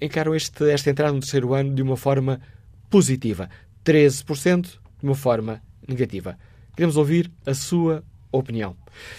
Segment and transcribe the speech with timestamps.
[0.00, 2.40] encaram este, esta entrada no terceiro ano de uma forma
[2.90, 3.48] positiva.
[3.84, 6.36] 13% de uma forma negativa.
[6.74, 8.76] Queremos ouvir a sua opinião.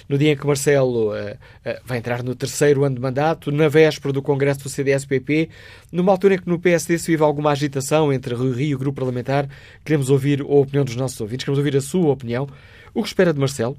[0.08, 1.38] No dia em que Marcelo uh, uh,
[1.86, 5.50] vai entrar no terceiro ano de mandato, na véspera do Congresso do CDS-PP,
[5.91, 8.80] numa altura em que no PSD se vive alguma agitação entre Rio Rio e o
[8.80, 9.47] grupo parlamentar,
[9.85, 12.47] queremos ouvir a opinião dos nossos ouvintes, queremos ouvir a sua opinião.
[12.94, 13.78] O que espera de Marcelo?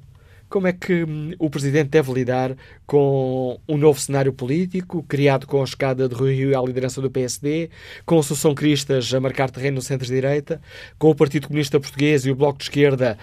[0.49, 2.55] Como é que hum, o Presidente deve lidar
[2.87, 7.11] com um novo cenário político, criado com a chegada de Rui Rio à liderança do
[7.11, 7.69] PSD,
[8.03, 10.59] com a Associação Cristas a marcar terreno no centro-direita,
[10.97, 13.15] com o Partido Comunista Português e o Bloco de Esquerda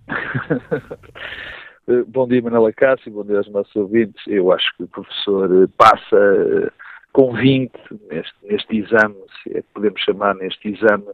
[2.07, 4.23] bom dia, Manela Cássio, bom dia aos nossos ouvintes.
[4.25, 6.71] Eu acho que o professor passa
[7.15, 7.71] 20
[8.09, 11.05] neste, neste exame, se é que podemos chamar neste exame,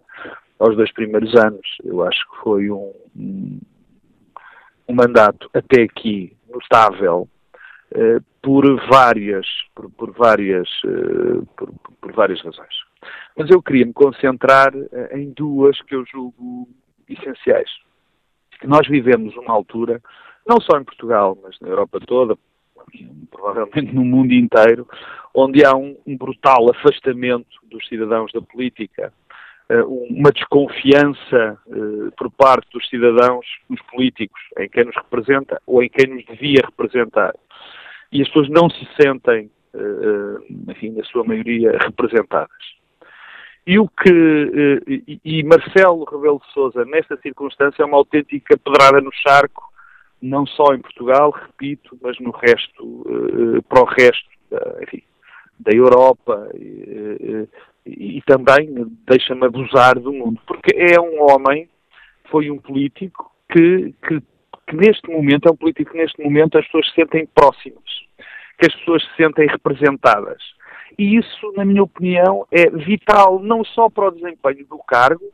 [0.57, 1.65] aos dois primeiros anos.
[1.83, 7.27] Eu acho que foi um, um mandato até aqui notável
[7.95, 9.45] uh, por várias,
[9.75, 11.71] por, por várias, uh, por,
[12.01, 12.75] por, várias razões.
[13.37, 16.67] Mas eu queria me concentrar uh, em duas que eu julgo
[17.07, 17.69] essenciais.
[18.63, 20.01] Nós vivemos uma altura,
[20.47, 22.37] não só em Portugal, mas na Europa toda,
[23.31, 24.87] provavelmente no mundo inteiro,
[25.33, 29.13] onde há um, um brutal afastamento dos cidadãos da política,
[29.69, 35.83] uh, uma desconfiança uh, por parte dos cidadãos nos políticos, em quem nos representa ou
[35.83, 37.33] em quem nos devia representar.
[38.11, 42.79] E as pessoas não se sentem, uh, enfim, na sua maioria, representadas.
[43.67, 44.81] E o que
[45.23, 49.68] e Marcelo Rebelo de Sousa nesta circunstância é uma autêntica pedrada no charco
[50.21, 55.01] não só em Portugal, repito, mas no resto, uh, para o resto da, enfim,
[55.59, 57.47] da Europa e,
[57.85, 58.69] e, e também,
[59.07, 61.69] deixa-me abusar do mundo, porque é um homem,
[62.29, 64.21] foi um político que, que,
[64.67, 67.83] que, neste momento, é um político que neste momento as pessoas se sentem próximas,
[68.57, 70.41] que as pessoas se sentem representadas.
[70.97, 75.25] E isso, na minha opinião, é vital não só para o desempenho do cargo,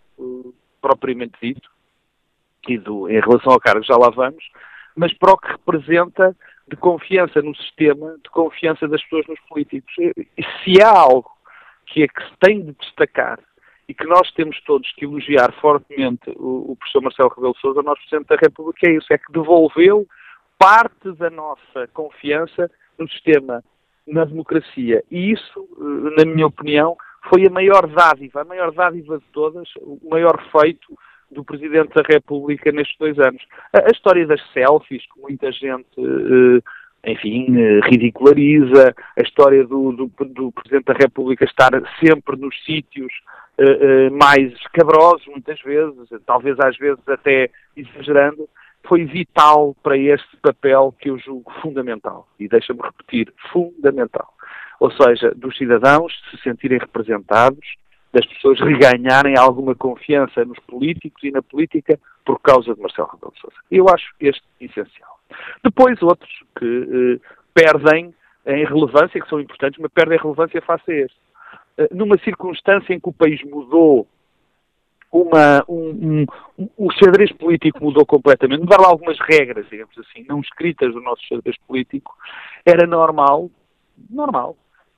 [0.81, 1.69] propriamente dito,
[2.67, 4.44] e do, em relação ao cargo já lá vamos,
[4.95, 6.35] mas para o que representa
[6.67, 9.94] de confiança no sistema, de confiança das pessoas nos políticos.
[9.97, 11.29] E se há algo
[11.85, 13.39] que é que se tem de destacar
[13.88, 18.01] e que nós temos todos que elogiar fortemente o, o professor Marcelo Rebelo Sousa, nosso
[18.01, 20.08] Presidente da República, é isso, é que devolveu
[20.58, 23.64] parte da nossa confiança no sistema,
[24.08, 25.03] na democracia.
[25.11, 26.97] E isso, eh, na minha opinião,
[27.29, 30.97] foi a maior dádiva, a maior dádiva de todas, o maior feito
[31.31, 33.41] do Presidente da República nestes dois anos.
[33.73, 39.91] A, a história das selfies, que muita gente, eh, enfim, eh, ridiculariza, a história do,
[39.91, 43.11] do, do, Presidente da República estar sempre nos sítios
[43.57, 48.47] eh, mais escabrosos, muitas vezes, talvez às vezes até exagerando,
[48.87, 52.28] foi vital para este papel que eu julgo fundamental.
[52.39, 54.28] E deixa-me repetir, fundamental.
[54.79, 57.66] Ou seja, dos cidadãos se sentirem representados,
[58.16, 63.34] das pessoas reganharem alguma confiança nos políticos e na política por causa de Marcelo Rebelo
[63.34, 63.58] de Sousa.
[63.70, 65.20] Eu acho este essencial.
[65.62, 68.14] Depois outros que eh, perdem
[68.46, 71.17] em relevância, que são importantes, mas perdem relevância face a este.
[71.78, 74.08] Uh, numa circunstância em que o país mudou
[75.12, 76.26] uma, um,
[76.58, 78.62] um, o xadrez político mudou completamente.
[78.62, 82.16] Mudaram algumas regras, digamos assim, não escritas do nosso xadrez político.
[82.66, 83.50] Era normal,
[84.09, 84.56] normal,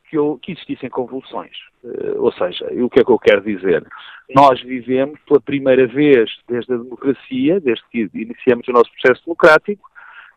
[0.10, 1.56] que, eu, que existissem convulsões.
[1.84, 3.86] Uh, ou seja, o que é que eu quero dizer?
[4.34, 9.90] Nós vivemos pela primeira vez desde a democracia, desde que iniciamos o nosso processo democrático,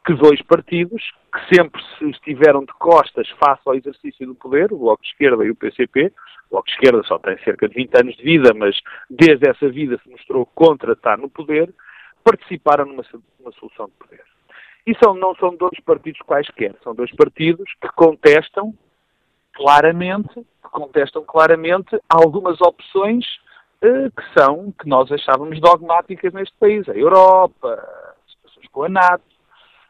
[0.04, 1.02] que dois partidos,
[1.32, 5.44] que sempre se estiveram de costas face ao exercício do poder, o Bloco de Esquerda
[5.44, 6.12] e o PCP,
[6.48, 8.76] o Bloco de Esquerda só tem cerca de 20 anos de vida, mas
[9.08, 11.72] desde essa vida se mostrou contra estar no poder,
[12.24, 13.04] participaram numa,
[13.38, 14.22] numa solução de poder.
[14.86, 18.74] E são, não são dois partidos quaisquer, são dois partidos que contestam
[19.60, 23.26] claramente, que contestam claramente algumas opções
[23.82, 27.74] eh, que são, que nós achávamos dogmáticas neste país, a Europa,
[28.26, 29.22] as pessoas com a NATO.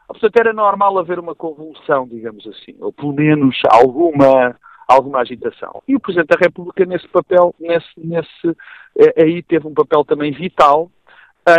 [0.07, 5.81] Portanto, era normal haver uma convulsão, digamos assim, ou pelo menos alguma alguma agitação.
[5.87, 8.57] E o Presidente da República nesse papel, nesse, nesse
[8.97, 10.91] eh, aí teve um papel também vital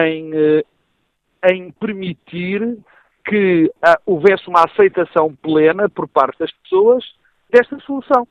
[0.02, 0.64] em, eh,
[1.50, 2.76] em permitir
[3.24, 7.02] que ah, houvesse uma aceitação plena por parte das pessoas
[7.52, 8.26] desta solução.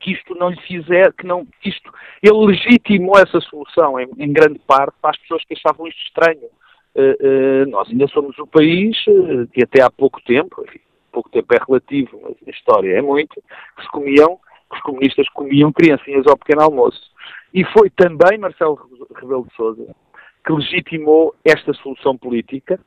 [0.00, 1.90] Que isto não lhe fizer, que não, isto,
[2.22, 6.48] ele legitimou essa solução em, em grande parte para as pessoas que achavam isto estranho.
[6.94, 10.80] Uh, uh, nós ainda somos o país uh, que até há pouco tempo, enfim,
[11.12, 13.42] pouco tempo é relativo, mas a história é muito,
[13.76, 14.38] que se comiam,
[14.70, 17.10] que os comunistas comiam criancinhas ao pequeno almoço.
[17.54, 18.78] E foi também Marcelo
[19.14, 19.94] Rebelo de Sousa
[20.46, 22.78] que legitimou esta solução política,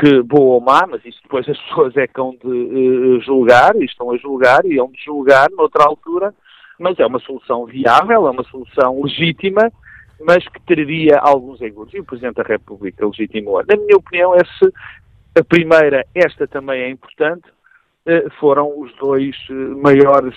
[0.00, 3.76] que boa ou má, mas isso depois as pessoas é que hão de uh, julgar,
[3.76, 6.34] e estão a julgar, e hão de julgar noutra altura,
[6.78, 9.70] mas é uma solução viável, é uma solução legítima,
[10.18, 11.92] mas que teria alguns engodos.
[11.92, 13.62] E o Presidente da República legitimou.
[13.68, 14.72] Na minha opinião, esse,
[15.38, 17.44] a primeira, esta também é importante,
[18.06, 20.34] eh, foram os dois eh, maiores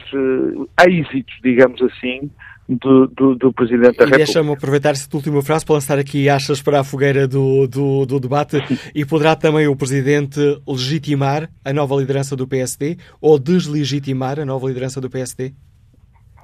[0.86, 2.30] êxitos, digamos assim,
[2.68, 4.18] do, do, do, Presidente da e República.
[4.18, 8.20] Deixa-me aproveitar esta última frase para lançar aqui achas para a fogueira do, do, do,
[8.20, 8.58] debate.
[8.96, 14.68] E poderá também o Presidente legitimar a nova liderança do PSD ou deslegitimar a nova
[14.68, 15.54] liderança do PSD?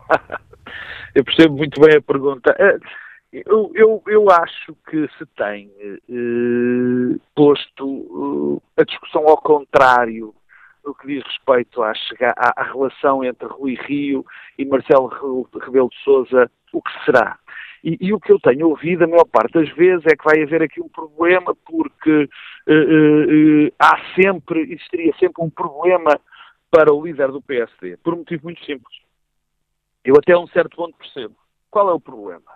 [1.16, 2.56] eu percebo muito bem a pergunta.
[3.32, 10.34] Eu, eu, eu acho que se tem eh, posto eh, a discussão ao contrário
[10.90, 14.26] no que diz respeito à, à, à relação entre Rui Rio
[14.58, 15.08] e Marcelo
[15.54, 17.38] Rebelo de Sousa, o que será?
[17.84, 20.44] E, e, o que eu tenho ouvido a maior parte das vezes é que vai
[20.44, 22.24] haver aqui um problema porque
[22.68, 26.20] uh, uh, uh, há sempre, existiria sempre um problema
[26.70, 28.98] para o líder do PSD, por um motivo muito simples.
[30.04, 31.36] Eu até a um certo ponto percebo.
[31.70, 32.52] Qual é o problema?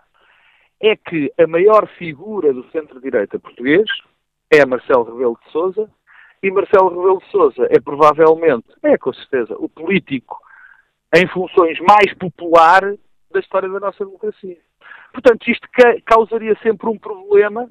[0.82, 3.86] É que a maior figura do centro-direita português
[4.52, 5.90] é Marcelo Rebelo de Sousa
[6.44, 10.38] e Marcelo Rebelo de Sousa é provavelmente, é com certeza, o político
[11.16, 12.82] em funções mais popular
[13.32, 14.58] da história da nossa democracia.
[15.14, 15.68] Portanto, isto
[16.06, 17.70] causaria sempre um problema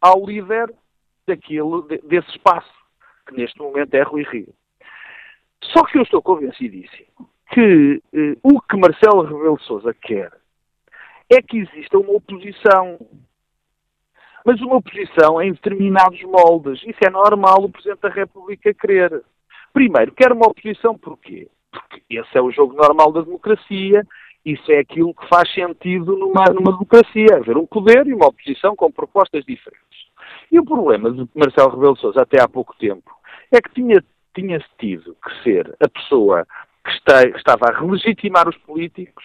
[0.00, 0.72] ao líder
[1.26, 2.72] daquilo, desse espaço,
[3.26, 4.54] que neste momento é Rui Rio.
[5.64, 10.32] Só que eu estou convencidíssimo que eh, o que Marcelo Rebelo de Sousa quer
[11.32, 12.98] é que exista uma oposição
[14.46, 16.80] mas uma oposição em determinados moldes.
[16.84, 19.24] Isso é normal o Presidente da República querer.
[19.72, 21.48] Primeiro, quer uma oposição porquê?
[21.72, 24.06] Porque esse é o jogo normal da democracia,
[24.44, 28.76] isso é aquilo que faz sentido numa, numa democracia, haver um poder e uma oposição
[28.76, 30.06] com propostas diferentes.
[30.50, 33.10] E o problema de Marcelo Rebelo de Sousa até há pouco tempo
[33.52, 36.46] é que tinha, tinha tido que ser a pessoa
[36.84, 39.24] que, está, que estava a legitimar os políticos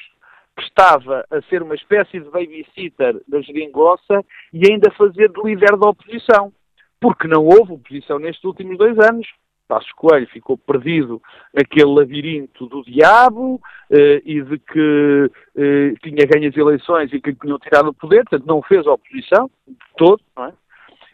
[0.55, 5.77] que estava a ser uma espécie de babysitter da geringonça e ainda fazer de líder
[5.77, 6.51] da oposição.
[6.99, 9.27] Porque não houve oposição nestes últimos dois anos.
[9.67, 11.21] Passos Coelho ficou perdido
[11.53, 17.33] naquele labirinto do diabo eh, e de que eh, tinha ganho as eleições e que
[17.33, 20.53] tinham tirado o poder, portanto não fez oposição de todo, não é?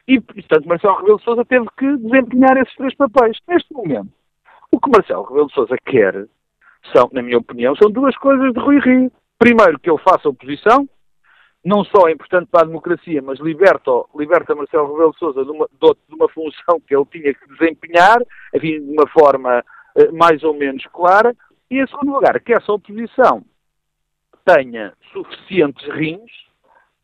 [0.07, 3.37] E, portanto, Marcelo Rebelo de Sousa teve que desempenhar esses três papéis.
[3.47, 4.09] Neste momento,
[4.71, 6.27] o que Marcelo Rebelo de Sousa quer
[6.95, 9.11] são, na minha opinião, são duas coisas de Rui Rio.
[9.37, 10.87] Primeiro, que ele faça oposição,
[11.63, 15.51] não só é importante para a democracia, mas liberta, liberta Marcelo Rebelo de Sousa de
[15.51, 18.17] uma, de uma função que ele tinha que desempenhar,
[18.53, 19.63] enfim, de uma forma
[19.97, 21.35] eh, mais ou menos clara.
[21.69, 23.43] E, em segundo lugar, que essa oposição
[24.45, 26.31] tenha suficientes rins,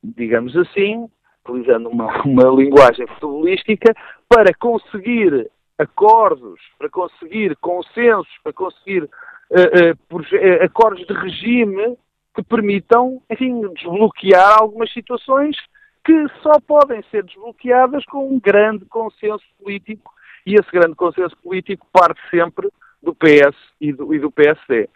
[0.01, 1.09] digamos assim,
[1.45, 3.93] utilizando uma, uma linguagem futebolística,
[4.29, 11.97] para conseguir acordos, para conseguir consensos, para conseguir uh, uh, acordos de regime
[12.33, 15.55] que permitam, enfim, desbloquear algumas situações
[16.03, 20.11] que só podem ser desbloqueadas com um grande consenso político
[20.45, 22.69] e esse grande consenso político parte sempre
[23.01, 24.89] do PS e do, e do PSD.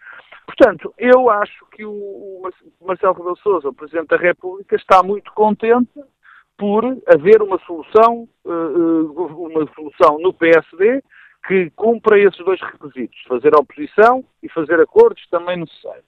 [0.46, 2.42] Portanto, eu acho que o,
[2.80, 6.00] Marcelo Rebelo Sousa, o Presidente da República, está muito contente
[6.56, 11.02] por haver uma solução, uma solução no PSD
[11.46, 16.07] que cumpra esses dois requisitos, fazer oposição e fazer acordos também necessários.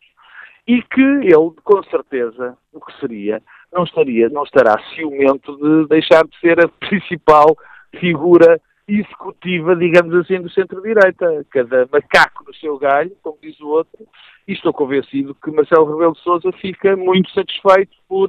[0.70, 6.22] E que ele, com certeza, o que seria, não, estaria, não estará ciumento de deixar
[6.22, 7.58] de ser a principal
[7.98, 11.44] figura executiva, digamos assim, do centro-direita.
[11.50, 14.06] Cada macaco no seu galho, como diz o outro,
[14.46, 18.28] e estou convencido que Marcelo Rebelo de Sousa fica muito satisfeito por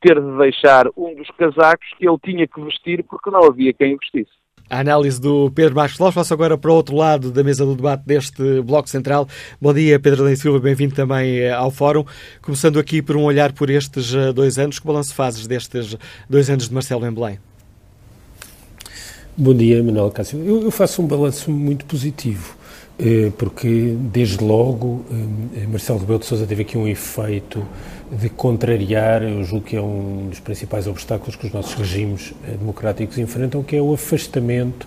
[0.00, 3.96] ter de deixar um dos casacos que ele tinha que vestir porque não havia quem
[3.96, 4.30] o vestisse.
[4.70, 6.14] A análise do Pedro Marcos Lopes.
[6.14, 9.26] Passo agora para o outro lado da mesa do debate deste Bloco Central.
[9.60, 12.04] Bom dia, Pedro Adem Silva, bem-vindo também eh, ao Fórum.
[12.40, 15.96] Começando aqui por um olhar por estes eh, dois anos, que balanço fazes destes
[16.28, 17.40] dois anos de Marcelo em Belém?
[19.36, 20.38] Bom dia, Manuel Cássio.
[20.38, 22.54] Eu, eu faço um balanço muito positivo,
[22.96, 25.04] eh, porque desde logo
[25.68, 27.66] Marcelo Rebelo de Sousa teve aqui um efeito
[28.10, 32.56] de contrariar, eu julgo que é um dos principais obstáculos que os nossos regimes eh,
[32.58, 34.86] democráticos enfrentam, que é o afastamento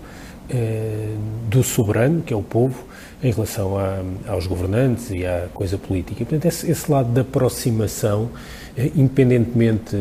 [0.50, 1.16] eh,
[1.50, 2.84] do soberano, que é o povo,
[3.24, 6.22] em relação a, aos governantes e à coisa política.
[6.22, 8.30] E, portanto, esse, esse lado da aproximação,
[8.76, 9.96] eh, independentemente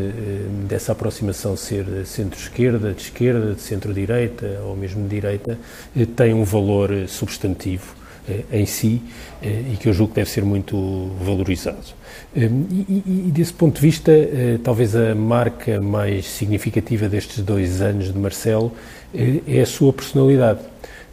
[0.69, 5.57] dessa aproximação ser centro-esquerda, de esquerda, de centro-direita ou mesmo de direita,
[6.17, 8.02] tem um valor substantivo
[8.53, 9.03] em si
[9.43, 12.03] eh, e que eu julgo que deve ser muito valorizado.
[12.37, 17.83] Hum, e, e, desse ponto de vista, eh, talvez a marca mais significativa destes dois
[17.83, 18.73] anos de Marcelo
[19.15, 20.61] eh, é a sua personalidade.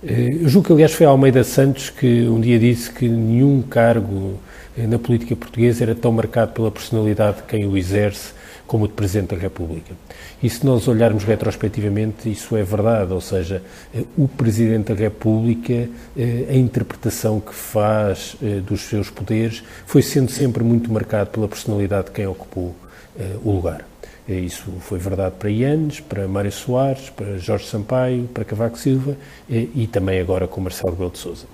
[0.04, 4.40] Eh, eu julgo que, aliás, foi Almeida Santos que um dia disse que nenhum cargo
[4.78, 8.32] na política portuguesa era tão marcado pela personalidade de quem o exerce
[8.66, 9.94] como o de Presidente da República.
[10.42, 13.62] E se nós olharmos retrospectivamente, isso é verdade, ou seja,
[14.18, 20.32] o Presidente da República, eh, a interpretação que faz eh, dos seus poderes, foi sendo
[20.32, 22.74] sempre muito marcado pela personalidade de quem ocupou
[23.20, 23.89] eh, o lugar.
[24.30, 29.18] É, isso foi verdade para Ianes, para Mário Soares, para Jorge Sampaio, para Cavaco Silva
[29.50, 31.48] é, e também agora com Marcelo Rebelo de Sousa.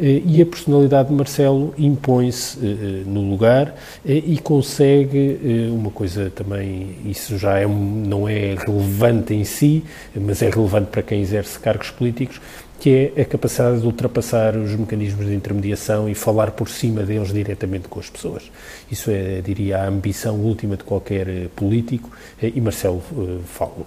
[0.00, 2.58] É, e a personalidade de Marcelo impõe-se
[3.06, 9.84] no lugar e consegue uma coisa também, isso já é, não é relevante em si,
[10.14, 12.40] mas é relevante para quem exerce cargos políticos,
[12.82, 17.32] que é a capacidade de ultrapassar os mecanismos de intermediação e falar por cima deles
[17.32, 18.50] diretamente com as pessoas.
[18.90, 22.10] Isso é, diria, a ambição última de qualquer eh, político
[22.42, 23.86] eh, e Marcelo uh, falo.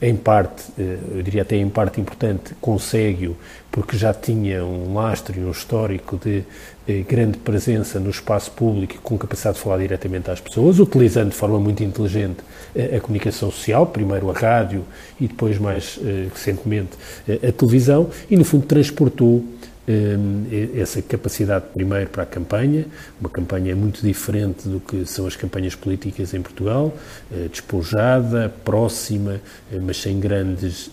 [0.00, 3.36] Em parte, eu diria até em parte importante, consegue-o
[3.72, 6.44] porque já tinha um lastro e um histórico de
[7.08, 11.58] grande presença no espaço público com capacidade de falar diretamente às pessoas, utilizando de forma
[11.58, 12.38] muito inteligente
[12.76, 14.84] a, a comunicação social, primeiro a rádio
[15.20, 15.98] e depois, mais
[16.32, 16.90] recentemente,
[17.46, 19.44] a televisão, e no fundo transportou
[20.76, 22.86] essa capacidade primeiro para a campanha,
[23.20, 26.96] uma campanha muito diferente do que são as campanhas políticas em Portugal,
[27.32, 29.40] eh, despojada, próxima,
[29.72, 30.90] eh, mas sem grandes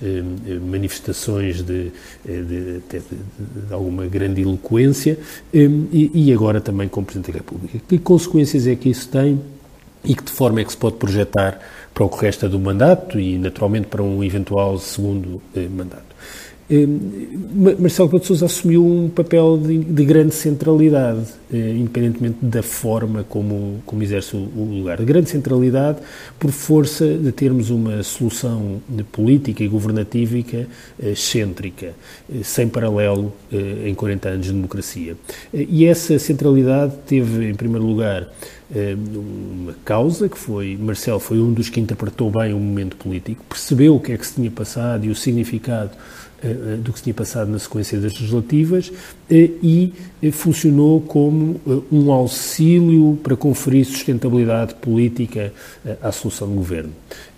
[0.66, 1.92] manifestações de,
[2.28, 3.00] eh, de, de,
[3.68, 5.20] de alguma grande eloquência,
[5.54, 7.80] e agora também com o Presidente da República.
[7.88, 9.40] Que consequências é que isso tem
[10.04, 11.60] e que de forma é que se pode projetar
[11.94, 15.42] para o que resta do mandato e, naturalmente, para um eventual segundo
[15.76, 16.09] mandato?
[17.80, 23.82] Marcelo Rebelo Sousa assumiu um papel de, de grande centralidade, eh, independentemente da forma como,
[23.88, 24.98] como exerce o, o, lugar.
[24.98, 25.98] De grande centralidade
[26.38, 28.80] por força de termos uma solução
[29.12, 30.68] política e governativa eh,
[31.02, 31.96] excêntrica,
[32.32, 35.18] eh, sem paralelo em 40 anos de democracia.
[35.52, 38.28] E essa centralidade teve, em primeiro lugar,
[38.96, 43.96] uma causa que foi Marcelo foi um dos que interpretou bem o momento político, percebeu
[43.96, 46.19] o que é que se tinha passado e o significado eh, eh,
[46.84, 48.92] do que se tinha passado na sequência das legislativas
[49.30, 49.94] eh, e
[50.32, 51.60] funcionou como
[51.92, 55.54] um auxílio para conferir sustentabilidade política
[56.02, 56.92] à solução do governo.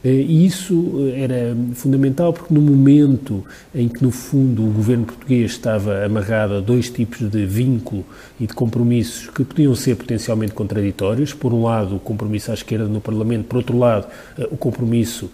[0.03, 3.43] E isso era fundamental porque no momento
[3.73, 8.03] em que, no fundo, o governo português estava amarrado a dois tipos de vínculo
[8.39, 12.85] e de compromissos que podiam ser potencialmente contraditórios, por um lado, o compromisso à esquerda
[12.85, 14.07] no Parlamento, por outro lado,
[14.49, 15.29] o compromisso eh,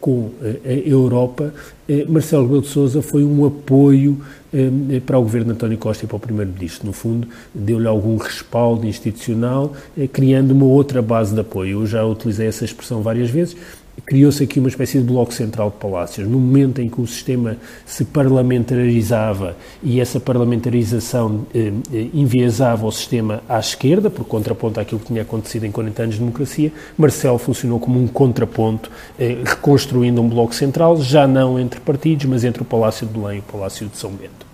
[0.00, 1.54] com a Europa,
[1.88, 4.20] eh, Marcelo Rebelo de Sousa foi um apoio
[4.52, 6.86] eh, para o governo de António Costa e para o primeiro-ministro.
[6.86, 9.72] No fundo, deu-lhe algum respaldo institucional,
[10.12, 11.80] criando uma outra base de apoio.
[11.80, 13.56] Eu já utilizei essa expressão várias vezes
[14.04, 16.28] criou-se aqui uma espécie de bloco central de palácios.
[16.28, 22.92] No momento em que o sistema se parlamentarizava e essa parlamentarização eh, eh, enviesava o
[22.92, 27.38] sistema à esquerda, por contraponto àquilo que tinha acontecido em 40 anos de democracia, Marcelo
[27.38, 32.62] funcionou como um contraponto, eh, reconstruindo um bloco central, já não entre partidos, mas entre
[32.62, 34.50] o Palácio de Belém e o Palácio de São Bento.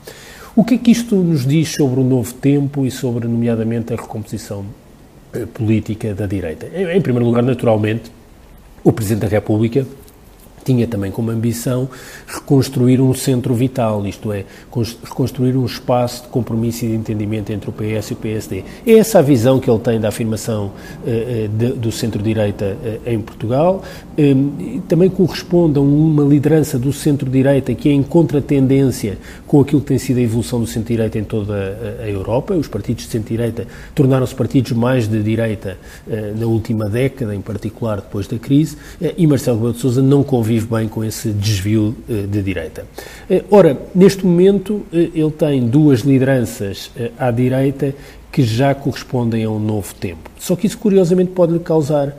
[0.55, 3.97] O que é que isto nos diz sobre o novo tempo e sobre, nomeadamente, a
[3.97, 4.65] recomposição
[5.35, 6.67] eh, política da direita?
[6.75, 8.11] Em, em primeiro lugar, naturalmente,
[8.87, 9.85] o Presidente da República
[10.67, 11.89] tinha também como ambição
[12.27, 14.45] reconstruir um centro vital, isto é,
[15.05, 18.65] reconstruir um espaço de compromisso e de entendimento entre o PS e o PSD.
[18.85, 20.73] É essa a visão que ele tem da afirmação
[21.05, 23.85] uh, de, do centro-direita uh, em Portugal.
[24.19, 29.87] Um, também corresponde a uma liderança do centro-direita que é em contratendência com aquilo que
[29.87, 32.55] tem sido a evolução do centro-direita em toda a, Europa.
[32.55, 38.01] Os partidos de centro-direita tornaram-se partidos mais de direita uh, na última década, em particular
[38.01, 38.77] depois da crise,
[39.17, 40.25] e Marcelo Rebelo de Sousa não
[40.57, 42.87] convive vive bem com esse desvio uh, de direita.
[43.31, 47.95] Uh, ora, neste momento uh, ele tem duas lideranças à direita
[48.33, 50.31] que já correspondem a um novo tempo.
[50.39, 52.15] Só que isso curiosamente pode lhe causar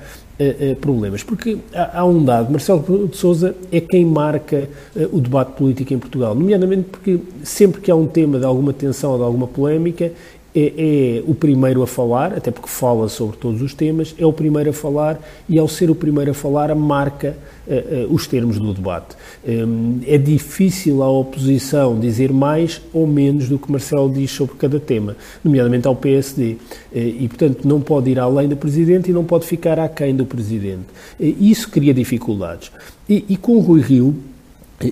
[0.82, 4.70] problemas, porque há, um dado, Marcelo de Sousa é quem marca
[5.12, 9.14] o debate político em Portugal, nomeadamente porque sempre que há um tema de alguma tensão
[9.14, 10.12] ou de alguma polémica,
[10.60, 14.34] é, é, o primeiro a falar, até porque fala sobre todos os temas, é o
[14.34, 17.38] primeiro a falar e, ao ser o primeiro a falar, marca
[17.68, 19.16] uh, uh, os termos do debate.
[19.48, 24.80] Um, é difícil à oposição dizer mais ou menos do que Marcelo diz sobre cada
[24.80, 26.54] tema, nomeadamente ao PSD.
[26.54, 26.58] Uh,
[26.92, 30.88] e, portanto, não pode ir além do Presidente e não pode ficar aquém do Presidente.
[31.20, 32.72] isso cria dificuldades.
[33.08, 34.16] E, e com o Rui Rio,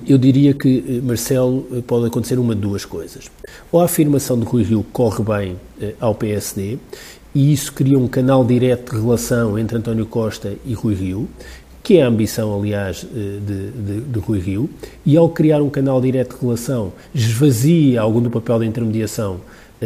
[0.08, 3.26] eu diria que, eh, Marcelo, eh, pode acontecer uma de duas coisas.
[3.72, 6.80] Ou a afirmação de Rui Rio corre bem eh, ao PSD,
[7.34, 11.30] e isso cria um canal direto de relação entre António Costa e Rui Rio,
[11.84, 14.68] que é a ambição, aliás, de, de, de, Rui Rio,
[15.06, 19.40] e ao criar um canal direto de relação, esvazia algum do papel da intermediação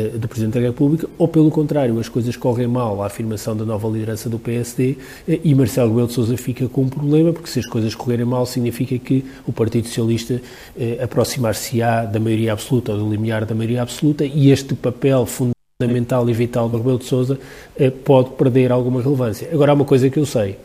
[0.08, 3.88] do Presidente da República, ou pelo contrário, as coisas correm mal à afirmação da nova
[3.88, 7.60] liderança do PSD eh, e Marcelo Rebelo de Sousa fica com um problema, porque se
[7.60, 10.41] as coisas correrem mal significa que o Partido Socialista
[10.79, 16.29] eh, aproximar-se-á da maioria absoluta ou do limiar da maioria absoluta e este papel fundamental
[16.29, 17.40] e vital do Rebelo de Sousa
[18.03, 19.48] pode perder alguma relevância.
[19.51, 20.57] Agora, há uma coisa que eu sei,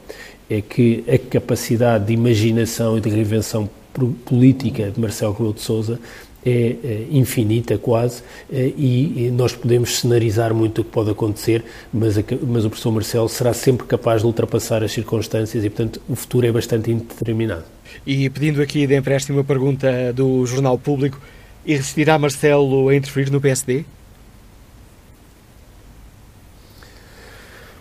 [0.50, 3.68] é que a capacidade de imaginação e de reinvenção
[4.24, 6.00] política de Marcelo Rebelo de Sousa
[6.44, 12.18] é, é infinita quase é, e, nós podemos cenarizar muito o que pode acontecer, mas,
[12.18, 16.14] a, mas o professor Marcelo será sempre capaz de ultrapassar as circunstâncias e, portanto, o
[16.14, 17.64] futuro é bastante indeterminado.
[18.06, 21.20] E pedindo aqui de empréstimo uma pergunta do Jornal Público,
[21.66, 23.84] e resistirá Marcelo a interferir no PSD?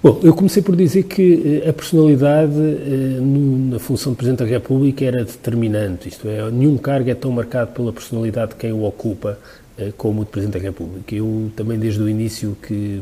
[0.04, 4.46] Bom, eu comecei por dizer que eh, a personalidade eh, na função de Presidente da
[4.46, 8.84] República era determinante, isto é, nenhum cargo é tão marcado pela personalidade de quem o
[8.84, 9.40] ocupa
[9.78, 11.16] eh, como o de Presidente da República.
[11.16, 13.02] Eu também desde o início que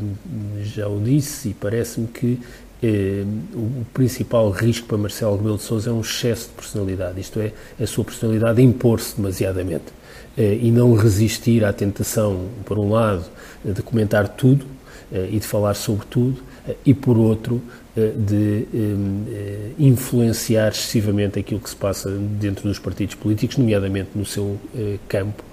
[0.62, 2.40] já o disse e parece-me que
[2.84, 3.24] eh,
[3.56, 7.52] o principal risco para Marcelo Rebelo de Sousa é um excesso de personalidade, isto é,
[7.82, 9.86] a sua personalidade impor-se demasiadamente
[10.38, 13.26] eh, e não resistir à tentação, por um lado,
[13.66, 14.68] de comentar tudo
[15.12, 16.51] eh, e de falar sobre tudo,
[16.86, 17.62] e, por outro,
[17.96, 24.26] eh, de eh, influenciar excessivamente aquilo que se passa dentro dos partidos políticos, nomeadamente no
[24.26, 24.60] seu
[25.08, 25.44] campo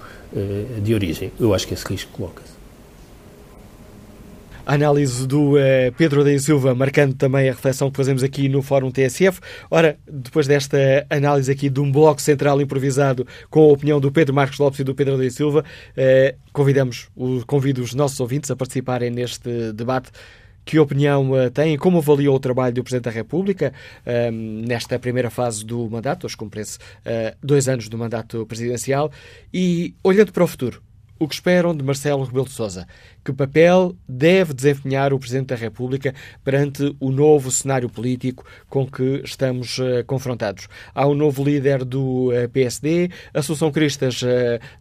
[0.83, 1.33] de origem.
[1.41, 2.59] Eu acho que esse risco coloca-se.
[4.69, 5.59] A análise do uh,
[5.97, 9.41] Pedro da Silva, marcando também a reflexão que fazemos aqui no Fórum TSF.
[9.71, 10.77] Ora, depois desta
[11.09, 14.85] análise aqui de um bloco central improvisado com a opinião do Pedro Marcos Lopes e
[14.85, 17.09] do Pedro da Silva, uh, convidamos,
[17.47, 20.11] convido os nossos ouvintes a participarem neste debate
[20.69, 21.79] que opinião uh, tem?
[21.79, 23.73] Como avaliou o trabalho do Presidente da República
[24.05, 26.27] uh, nesta primeira fase do mandato?
[26.27, 29.11] Hoje cumpre-se uh, dois anos do mandato presidencial.
[29.53, 30.83] E, olhando para o futuro,
[31.19, 32.87] o que esperam de Marcelo Rebelo de Sousa?
[33.25, 39.23] Que papel deve desempenhar o Presidente da República perante o novo cenário político com que
[39.25, 40.69] estamos uh, confrontados?
[40.95, 44.27] Há um novo líder do uh, eh, PSD, a Cristas uh,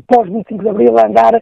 [0.08, 1.42] pós-25 de Abril, a andar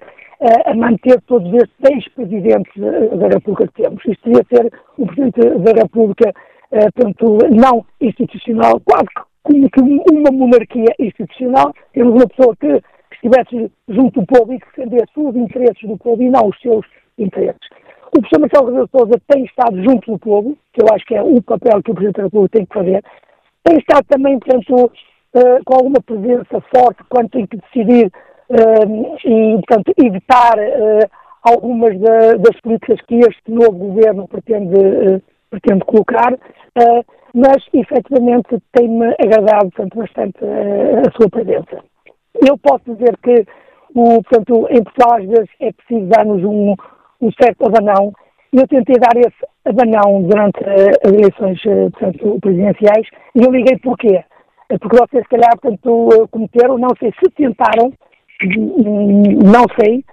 [0.65, 4.04] a manter todos estes seis presidentes da República que temos.
[4.04, 6.34] Isto devia ser um presidente da República,
[6.71, 11.73] portanto, não institucional, quase como que uma monarquia institucional.
[11.93, 15.97] Temos uma pessoa que, que estivesse junto do povo e que defendesse os interesses do
[15.97, 16.86] povo e não os seus
[17.17, 17.69] interesses.
[18.08, 21.15] O professor Marcelo Rebelo de Sousa tem estado junto do povo, que eu acho que
[21.15, 23.04] é o papel que o Presidente da República tem que fazer.
[23.63, 24.91] Tem estado também, portanto,
[25.34, 28.12] uh, com alguma presença forte quando tem que decidir
[28.49, 31.10] uh, e, portanto, evitar uh,
[31.41, 36.33] algumas da, das políticas que este novo governo pretende, pretende colocar,
[37.33, 41.83] mas, efetivamente, tem-me agradado, portanto, bastante a sua presença.
[42.35, 43.45] Eu posso dizer que,
[43.93, 46.75] o, portanto, em Portugal, às vezes, é preciso dar-nos um
[47.21, 48.11] um certo abanão.
[48.51, 53.77] Eu tentei dar esse abanão durante uh, as eleições uh, portanto, presidenciais e eu liguei
[53.77, 54.23] porquê?
[54.69, 57.93] Eh, porque vocês, se calhar, portanto, uh, cometeram, não sei se tentaram,
[58.43, 60.03] não sei,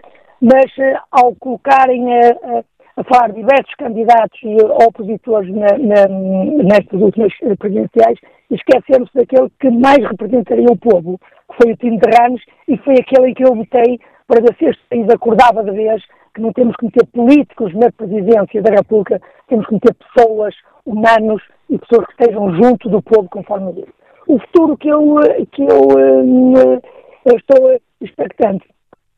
[0.40, 0.70] mas
[1.10, 2.64] ao colocarem a, a
[3.04, 4.56] falar diversos candidatos e
[4.86, 8.18] opositores na, na, nestas últimas presidenciais,
[8.50, 11.18] esqueceram-se daquele que mais representaria o povo,
[11.50, 14.54] que foi o Tino de Ramos, e foi aquele em que eu votei para ver
[14.58, 16.02] se este país acordava de vez
[16.34, 21.42] que não temos que meter políticos na presidência da República, temos que meter pessoas, humanos
[21.68, 23.92] e pessoas que estejam junto do povo, conforme disse.
[24.26, 25.16] O futuro que eu,
[25.52, 28.66] que eu, eu eh, estou expectante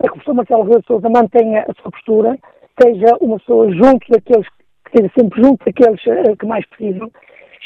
[0.02, 2.38] é que o professor Marcelo Rebelo de Sousa mantenha a sua postura,
[2.80, 7.10] seja uma pessoa junto daqueles, que esteja sempre junto daqueles uh, que mais precisam,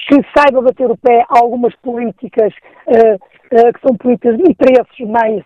[0.08, 2.52] que saiba bater o pé a algumas políticas
[2.88, 5.42] uh, uh, que são políticas de interesses mais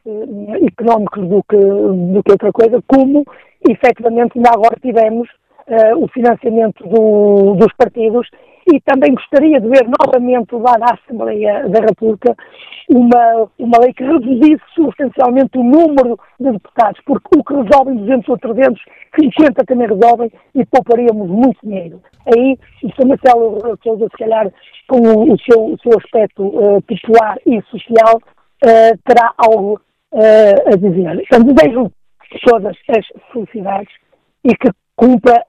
[0.66, 3.24] económicos do que, do que outra coisa, como
[3.68, 5.28] efetivamente ainda agora tivemos
[5.98, 8.26] o financiamento do, dos partidos
[8.72, 12.37] e também gostaria de ver novamente lá na Assembleia da República
[12.90, 18.28] uma, uma lei que reduzisse substancialmente o número de deputados, porque o que resolvem 200
[18.28, 18.83] ou 300,
[19.18, 22.00] 50 também resolvem e pouparíamos muito dinheiro.
[22.26, 23.07] Aí o Sr.
[23.07, 24.52] Marcelo Souza, se calhar,
[24.87, 29.81] com o, seu, o seu aspecto uh, popular e social, uh, terá algo
[30.12, 31.22] uh, a dizer.
[31.26, 31.92] Então, desejo
[32.44, 33.92] todas as felicidades
[34.44, 35.44] e que cumpra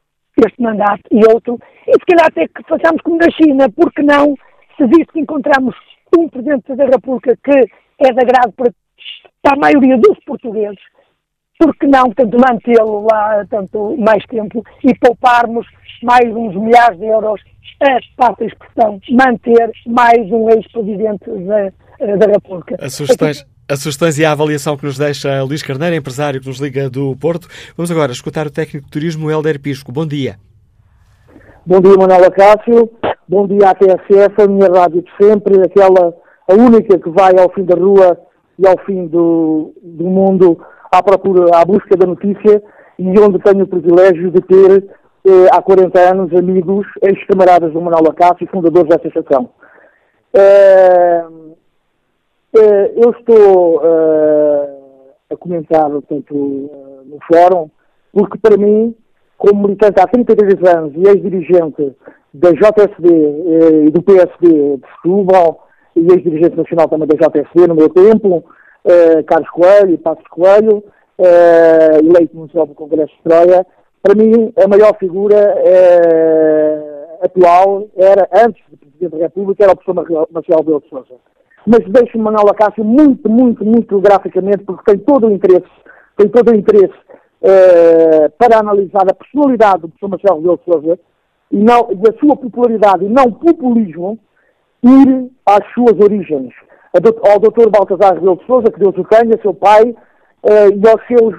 [0.45, 4.35] este mandato e outro, e se calhar até que façamos como na China, porque não,
[4.77, 5.75] se visto que encontramos
[6.17, 7.59] um Presidente da República que
[7.99, 8.73] é de agrado para,
[9.41, 10.79] para a maioria dos portugueses,
[11.57, 15.67] porque não, portanto, mantê-lo lá tanto mais tempo e pouparmos
[16.01, 17.41] mais uns milhares de euros,
[17.81, 22.77] a passa a expressão, manter mais um ex-presidente da, da República.
[22.79, 26.59] As sugestões, as sugestões e a avaliação que nos deixa Luís Carneiro, empresário que nos
[26.59, 27.47] liga do Porto.
[27.77, 29.91] Vamos agora escutar o técnico de turismo Helder Pisco.
[29.91, 30.37] Bom dia.
[31.63, 32.89] Bom dia, Manuela Cássio.
[33.27, 36.11] Bom dia à TSF, a minha rádio de sempre, aquela,
[36.49, 38.17] a única que vai ao fim da rua
[38.57, 40.59] e ao fim do, do mundo
[40.91, 42.63] à procura, à busca da notícia
[42.97, 44.83] e onde tenho o privilégio de ter
[45.27, 49.51] eh, há 40 anos amigos, ex-camaradas do Manuel Acácio, fundadores da associação.
[50.33, 51.25] Eh,
[52.53, 54.69] eu estou eh,
[55.29, 57.69] a comentar, portanto, eh, no fórum,
[58.11, 58.95] porque para mim,
[59.37, 61.95] como militante há 33 anos e ex-dirigente
[62.33, 63.07] da JSD
[63.87, 68.43] e do PSD de Setúbal, e ex-dirigente nacional também da JSD no meu tempo,
[69.25, 70.83] Carlos Coelho e Passos Coelho,
[71.17, 73.65] eleito no do Congresso de Troia,
[74.01, 75.55] para mim a maior figura
[77.21, 81.15] atual era, antes de Presidente da República, era o professor Marcelo Belo de Sousa
[81.65, 85.69] mas deixo-me Manuel Acácio muito, muito, muito graficamente, porque tem todo o interesse,
[86.17, 86.93] tem todo o interesse
[87.41, 90.99] uh, para analisar a personalidade do professor Marcelo de Sousa
[91.51, 94.17] e, não, e a sua popularidade e não populismo,
[94.83, 96.53] ir às suas origens.
[96.93, 101.05] Ao doutor Baltasar Rebelo de Sousa, que Deus o tenha, seu pai, uh, e aos
[101.07, 101.35] seus,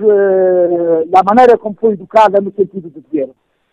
[1.09, 3.31] da maneira como foi educada no sentido de dever.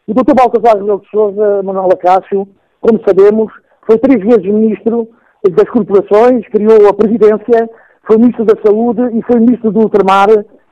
[0.08, 2.48] O doutor Baltasar Rebelo de Sousa, Manuel Acácio,
[2.80, 3.52] como sabemos,
[3.86, 5.10] foi três vezes ministro
[5.44, 7.70] das corporações, criou a Presidência,
[8.06, 10.28] foi Ministro da Saúde e foi Ministro do Ultramar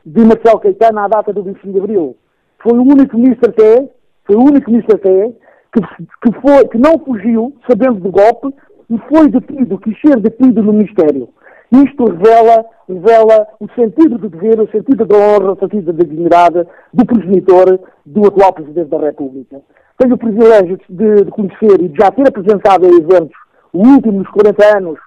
[0.05, 2.15] de Marcelo Caetano à data do 25 de Abril.
[2.61, 3.89] Foi o único Ministro até,
[4.25, 5.31] foi o único Ministro até,
[5.73, 5.81] que,
[6.23, 8.53] que, foi, que não fugiu, sabendo do golpe,
[8.89, 11.29] e foi detido, quis ser detido no Ministério.
[11.71, 16.65] Isto revela, revela o sentido de dever, o sentido da honra, o sentido da dignidade
[16.93, 19.61] do progenitor do atual Presidente da República.
[19.97, 23.44] Tenho o privilégio de, de conhecer e de já ter apresentado a eventos
[23.75, 24.99] o último dos 40 anos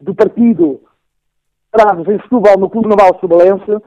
[0.00, 0.80] do partido
[1.70, 3.82] Travos em Setúbal, no Clube Naval Subalense, uh,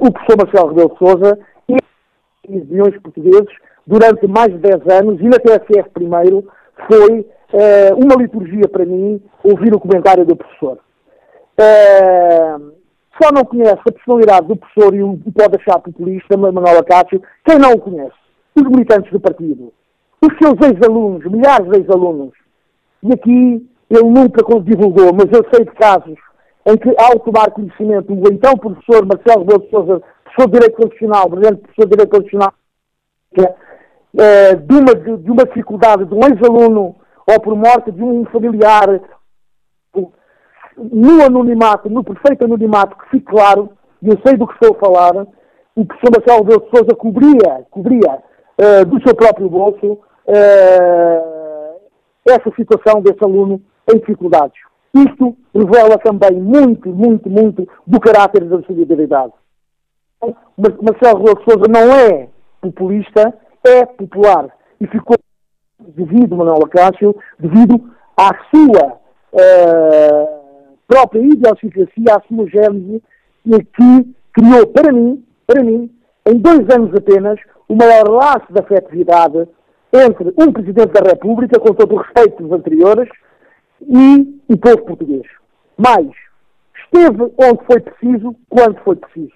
[0.00, 3.54] o professor Marcelo Rebelo de Sousa e os milhões portugueses,
[3.86, 6.48] durante mais de 10 anos, e na TSF primeiro,
[6.88, 10.78] foi uh, uma liturgia para mim ouvir o comentário do professor.
[11.58, 12.72] Uh,
[13.22, 17.58] só não conhece a personalidade do professor e o pode achar populista, Manuel Acácio, quem
[17.58, 18.16] não o conhece?
[18.56, 19.72] Os militantes do partido.
[20.22, 22.39] Os seus ex-alunos, milhares de ex-alunos.
[23.02, 26.18] E aqui ele nunca divulgou, mas eu sei de casos
[26.66, 30.76] em que, ao tomar conhecimento, o então professor Marcelo Rebelo de Sousa, professor de Direito
[30.76, 32.52] Constitucional, brilhante professor de Direito Constitucional,
[34.18, 39.00] é, de, uma, de, uma dificuldade de um ex-aluno ou por morte de um familiar,
[40.76, 43.70] no anonimato, no perfeito anonimato, que fique claro,
[44.02, 45.26] e eu sei do que estou a falar,
[45.76, 48.18] o professor Marcelo Rebelo de Sousa cobria, cobria
[48.58, 51.39] uh, do seu próprio bolso uh,
[52.30, 53.60] essa situação desse aluno
[53.92, 54.58] em dificuldades.
[54.94, 59.32] Isto revela também muito, muito, muito do caráter da solidariedade.
[60.56, 62.28] Marcelo Rebelo Sousa não é
[62.60, 64.48] populista, é popular.
[64.80, 65.16] E ficou
[65.78, 68.98] devido, Manuel Acácio, devido à sua
[69.32, 73.02] uh, própria idiosincrasia, à sua gênese,
[73.44, 75.90] que criou para mim, para mim,
[76.26, 77.38] em dois anos apenas,
[77.68, 79.48] o maior laço de afetividade
[79.92, 83.08] entre um Presidente da República, com todo o respeito dos anteriores,
[83.82, 85.26] e o povo português.
[85.76, 86.10] Mais,
[86.76, 89.32] esteve onde foi preciso, quando foi preciso.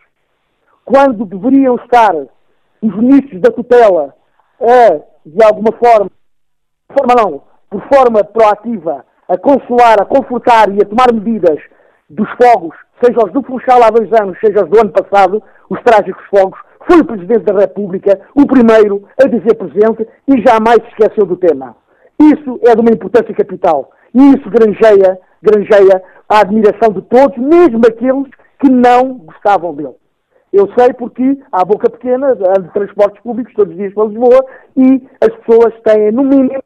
[0.85, 4.15] Quando deveriam estar os ministros da tutela
[4.61, 6.11] a, de alguma forma,
[6.93, 11.59] forma não, por forma proativa, a consolar, a confortar e a tomar medidas
[12.11, 15.83] dos fogos, seja os do Funchal há dois anos, seja os do ano passado, os
[15.83, 20.89] trágicos fogos, foi o Presidente da República o primeiro a dizer presente e jamais se
[20.89, 21.77] esqueceu do tema.
[22.21, 23.91] Isso é de uma importância capital.
[24.15, 29.95] E isso granjeia, granjeia a admiração de todos, mesmo aqueles que não gostavam dele.
[30.53, 34.47] Eu sei porque há boca pequena, há de transportes públicos todos os dias para Lisboa
[34.77, 36.63] e as pessoas têm, no mínimo,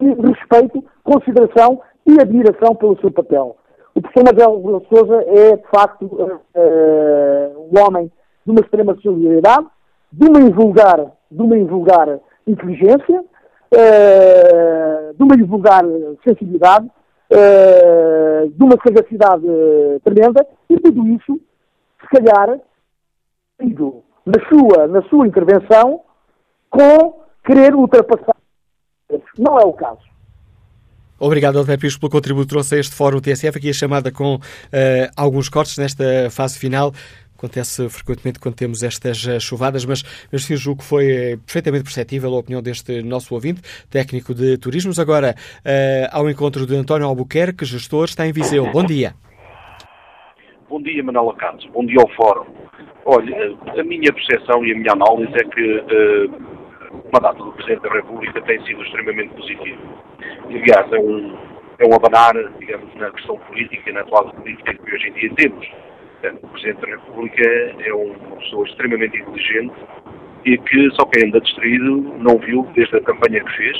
[0.00, 3.56] respeito, consideração e admiração pelo seu papel.
[3.94, 8.10] O professor Manuel Souza é, de facto, uh, um homem
[8.44, 9.66] de uma extrema solidariedade,
[10.12, 15.84] de uma invulgar, de uma invulgar inteligência, uh, de uma invulgar
[16.26, 19.46] sensibilidade, uh, de uma sagacidade
[20.02, 21.40] tremenda, e tudo isso,
[22.00, 22.58] se calhar,
[24.26, 26.00] na sua, na sua intervenção
[26.68, 28.36] com querer ultrapassar.
[29.38, 30.10] Não é o caso.
[31.18, 33.58] Obrigado, André Pires, pelo contributo que trouxe a este Fórum TSF.
[33.58, 34.40] Aqui a chamada com uh,
[35.14, 36.92] alguns cortes nesta fase final.
[37.40, 41.84] Acontece frequentemente quando temos estas eh, chuvadas, mas eu assim, julgo que foi eh, perfeitamente
[41.84, 44.98] perceptível a opinião deste nosso ouvinte, técnico de turismos.
[44.98, 48.70] Agora, uh, ao encontro de António Albuquerque, gestor, está em Viseu.
[48.70, 49.14] Bom dia.
[50.68, 51.64] Bom dia, Manuela Campos.
[51.72, 52.44] Bom dia ao Fórum.
[53.06, 56.30] Olha, a minha percepção e a minha análise é que uh,
[56.92, 59.80] o mandato do Presidente da República tem sido extremamente positivo.
[60.44, 61.38] Aliás, é um,
[61.78, 65.66] é um abanar, digamos, na questão política, na atual política que hoje em dia temos.
[66.22, 67.42] O Presidente da República
[67.84, 69.74] é uma pessoa extremamente inteligente
[70.44, 73.76] e que só quem anda distraído não viu desde a campanha que fez,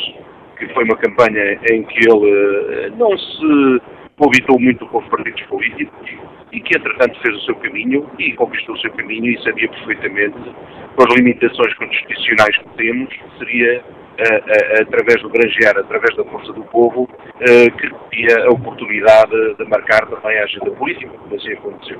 [0.58, 3.82] que foi uma campanha em que ele uh, não se
[4.16, 6.10] coabitou muito com os partidos políticos,
[6.52, 10.36] e que, entretanto, fez o seu caminho e conquistou o seu caminho e sabia perfeitamente,
[10.96, 16.52] com as limitações constitucionais que temos, seria uh, uh, através do granjear, através da força
[16.52, 21.98] do povo, que teria a oportunidade de marcar também a agenda política, como assim aconteceu.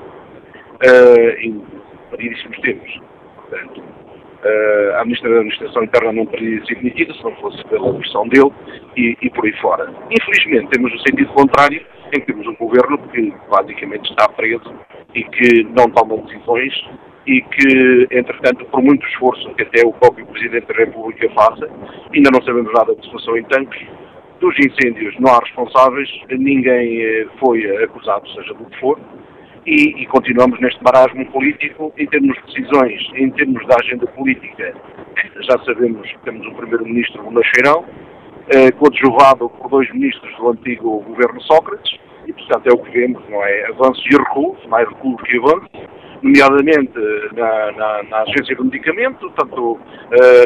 [1.39, 1.61] Em
[2.09, 2.99] variedíssimos tempos.
[3.35, 3.83] Portanto,
[4.95, 8.51] a administração interna não teria sido demitida se não fosse pela pressão dele
[8.97, 9.93] e, e por aí fora.
[10.09, 14.73] Infelizmente, temos o sentido contrário em que temos um governo que basicamente está preso
[15.13, 16.73] e que não toma decisões
[17.27, 21.69] e que, entretanto, por muito esforço que até o próprio Presidente da República faça,
[22.13, 23.87] ainda não sabemos nada da situação em tanques,
[24.39, 28.99] dos incêndios não há responsáveis, ninguém eh, foi acusado, seja do que for,
[29.65, 34.73] e, e, continuamos neste marasmo político em termos de decisões, em termos da agenda política.
[35.41, 37.85] Já sabemos que temos um Primeiro-Ministro Bonacheirão,
[38.49, 43.23] eh, coadjuvado por dois ministros do antigo governo Sócrates, e portanto é o que vemos,
[43.29, 43.67] não é?
[43.67, 45.69] Avanços e recuos, mais recuos que avanços,
[46.21, 46.93] nomeadamente
[47.33, 49.79] na, na, na, agência do medicamento, tanto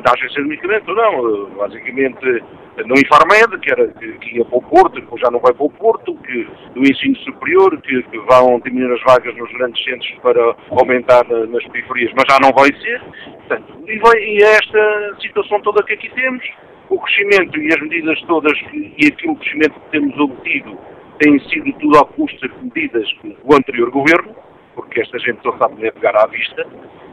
[0.04, 2.44] na agência do medicamento, não, basicamente
[2.84, 5.66] no Infarmed, que, era, que, que, ia para o Porto, que já não vai para
[5.66, 10.12] o Porto, que do ensino superior, que, que vão diminuir as vagas nos grandes centros
[10.22, 13.02] para aumentar na, nas periferias, mas já não vai ser.
[13.48, 16.44] Portanto, e, vai, e é esta situação toda que aqui temos,
[16.90, 20.78] o crescimento e as medidas todas e aquilo crescimento que temos obtido
[21.20, 24.36] tem sido tudo à custa de medidas do anterior governo,
[24.76, 26.68] porque esta gente só sabe pegar à vista,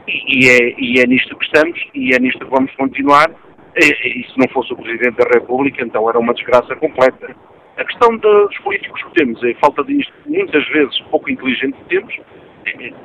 [0.07, 3.31] e, e, é, e é nisto que estamos, e é nisto que vamos continuar,
[3.75, 7.35] e, e, se não fosse o Presidente da República, então era uma desgraça completa.
[7.77, 11.85] A questão dos políticos que temos é a falta de muitas vezes pouco inteligente que
[11.85, 12.15] temos,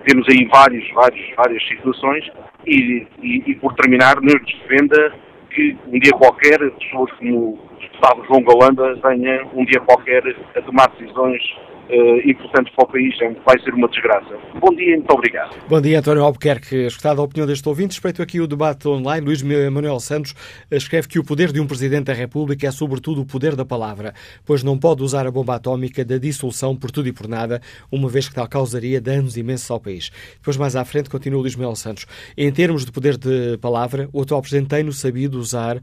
[0.06, 2.30] temos aí vários, vários, várias situações.
[2.66, 5.14] E, e, e por terminar, nos defenda
[5.50, 10.22] que um dia qualquer, pessoas como o deputado João Galanda venha um dia qualquer
[10.54, 11.42] a tomar decisões
[11.90, 14.36] uh, importantes para o país, é vai ser uma desgraça.
[14.60, 15.56] Bom dia e muito obrigado.
[15.68, 16.86] Bom dia, António Albuquerque.
[16.86, 20.34] Escutado a opinião deste ouvinte, respeito aqui o debate online, Luís Manuel Santos
[20.70, 24.14] escreve que o poder de um Presidente da República é sobretudo o poder da palavra,
[24.44, 28.08] pois não pode usar a bomba atómica da dissolução por tudo e por nada, uma
[28.08, 30.10] vez que tal causaria danos imensos ao país.
[30.36, 32.06] Depois, mais à frente, continua Luís Manuel Santos.
[32.36, 35.80] Em termos de poder de palavra, o atual Presidente tem-no sabido usar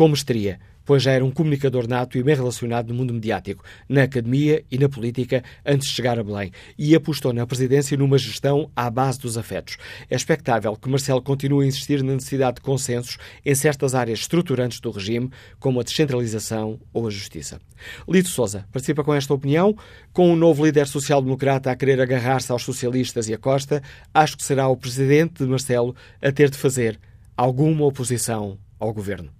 [0.00, 4.02] com mestria pois já era um comunicador nato e bem relacionado no mundo mediático, na
[4.02, 8.68] academia e na política, antes de chegar a Belém, e apostou na presidência numa gestão
[8.74, 9.76] à base dos afetos.
[10.08, 14.80] É expectável que Marcelo continue a insistir na necessidade de consensos em certas áreas estruturantes
[14.80, 17.60] do regime, como a descentralização ou a justiça.
[18.08, 19.76] Lito Souza participa com esta opinião.
[20.12, 23.80] Com o um novo líder social-democrata a querer agarrar-se aos socialistas e a Costa,
[24.12, 26.98] acho que será o presidente de Marcelo a ter de fazer
[27.36, 29.39] alguma oposição ao governo.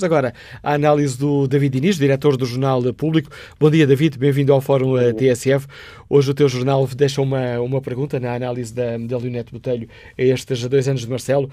[0.00, 0.32] Vamos agora
[0.62, 3.28] à análise do David Diniz, diretor do Jornal Público.
[3.58, 5.66] Bom dia, David, bem-vindo ao Fórum eh, TSF.
[6.08, 9.86] Hoje o teu jornal deixa uma, uma pergunta na análise da, da Leonete Botelho
[10.18, 11.50] a estes dois anos de Marcelo.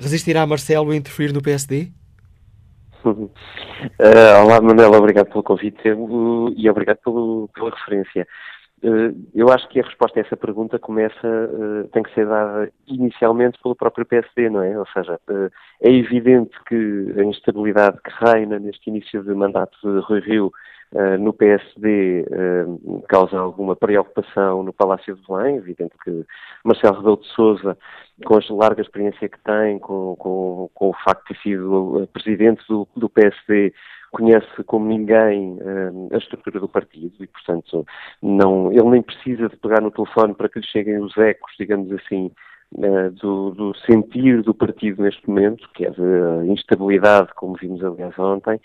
[0.00, 1.88] Resistirá Marcelo a interferir no PSD?
[3.04, 3.28] Uh,
[4.42, 5.82] olá, Manuel, obrigado pelo convite
[6.56, 8.26] e obrigado pelo, pela referência.
[8.84, 12.70] Eh, eu acho que a resposta a essa pergunta começa, eh, tem que ser dada
[12.86, 14.78] inicialmente pelo próprio PSD, não é?
[14.78, 20.00] Ou seja, eh, é evidente que a instabilidade que reina neste início de mandato de
[20.00, 20.52] Rui Rio
[21.18, 22.24] no PSD
[23.08, 25.56] causa alguma preocupação no Palácio de Belém.
[25.56, 26.24] Evidente que
[26.64, 27.76] Marcelo Rebelo de Sousa,
[28.24, 32.62] com a larga experiência que tem, com, com, com o facto de ter sido presidente
[32.68, 33.74] do, do PSD,
[34.14, 37.84] conhece como ninguém uh, a estrutura do partido e, portanto,
[38.22, 41.90] não, ele nem precisa de pegar no telefone para que lhe cheguem os ecos, digamos
[41.92, 42.30] assim,
[42.76, 48.16] uh, do, do, sentir do partido neste momento, que é de instabilidade, como vimos aliás
[48.16, 48.60] ontem,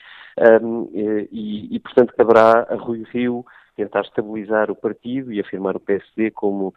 [0.62, 3.44] um, e, e, portanto, caberá a Rui Rio
[3.80, 6.74] tentar estabilizar o partido e afirmar o PSD como,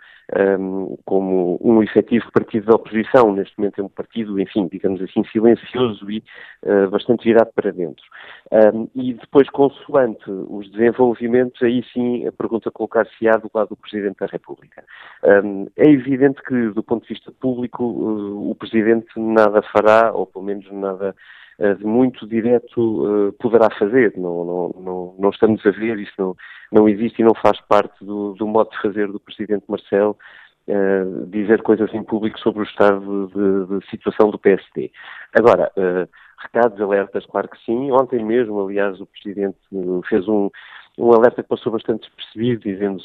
[0.61, 3.33] um, como um efetivo partido da oposição.
[3.33, 6.23] Neste momento é um partido, enfim, digamos assim, silencioso e
[6.63, 8.05] uh, bastante virado para dentro.
[8.53, 14.19] Um, e depois, consoante os desenvolvimentos, aí sim a pergunta colocar-se-á do lado do Presidente
[14.21, 14.85] da República.
[15.25, 20.25] Um, é evidente que, do ponto de vista público, uh, o Presidente nada fará, ou
[20.25, 21.17] pelo menos nada
[21.59, 24.13] de muito direto uh, poderá fazer.
[24.17, 26.37] Não, não, não, não, estamos a ver, isso não,
[26.71, 30.17] não existe e não faz parte do, do modo de fazer do Presidente Marcelo
[30.69, 34.91] uh, dizer coisas em público sobre o estado de, de situação do PSD.
[35.35, 35.71] Agora,
[36.39, 37.91] recados, alertas, claro que sim.
[37.93, 39.59] Ontem mesmo, aliás, o Presidente
[40.09, 40.51] fez um,
[40.99, 43.03] um alerta que passou bastante despercebido, dizendo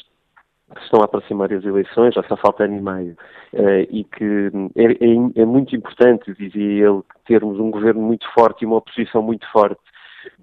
[0.74, 3.16] que estão a aproximar as eleições, já só falta ano e meio,
[3.54, 8.62] uh, e que é, é, é, muito importante, dizia ele, termos um governo muito forte
[8.62, 9.80] e uma oposição muito forte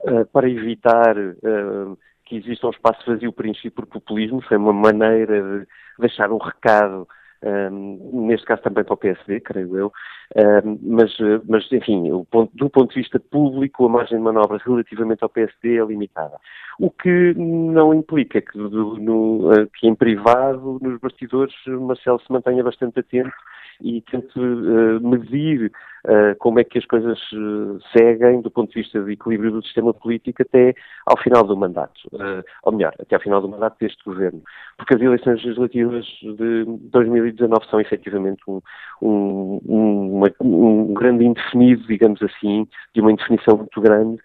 [0.01, 5.41] uh, para evitar uh, que exista um espaço vazio preenchido por populismo, foi uma maneira
[5.41, 5.67] de
[5.99, 7.07] deixar um recado
[7.45, 9.93] um, neste caso também para o PSD, creio eu,
[10.35, 11.15] um, mas,
[11.47, 15.77] mas, enfim, ponto, do ponto de vista público, a margem de manobra relativamente ao PSD
[15.77, 16.37] é limitada.
[16.79, 22.63] O que não implica que, do, no, que em privado, nos bastidores, Marcelo se mantenha
[22.63, 23.31] bastante atento
[23.81, 25.71] e tente uh, medir
[26.39, 29.93] como é que as coisas uh, seguem do ponto de vista de equilíbrio do sistema
[29.93, 30.73] político até
[31.05, 32.01] ao final do mandato,
[32.63, 34.41] ou melhor, até ao final do mandato deste governo.
[34.77, 38.61] Porque as eleições legislativas de 2019 são efetivamente um,
[39.01, 44.21] um, uma, um grande indefinido, digamos assim, de uma indefinição muito grande,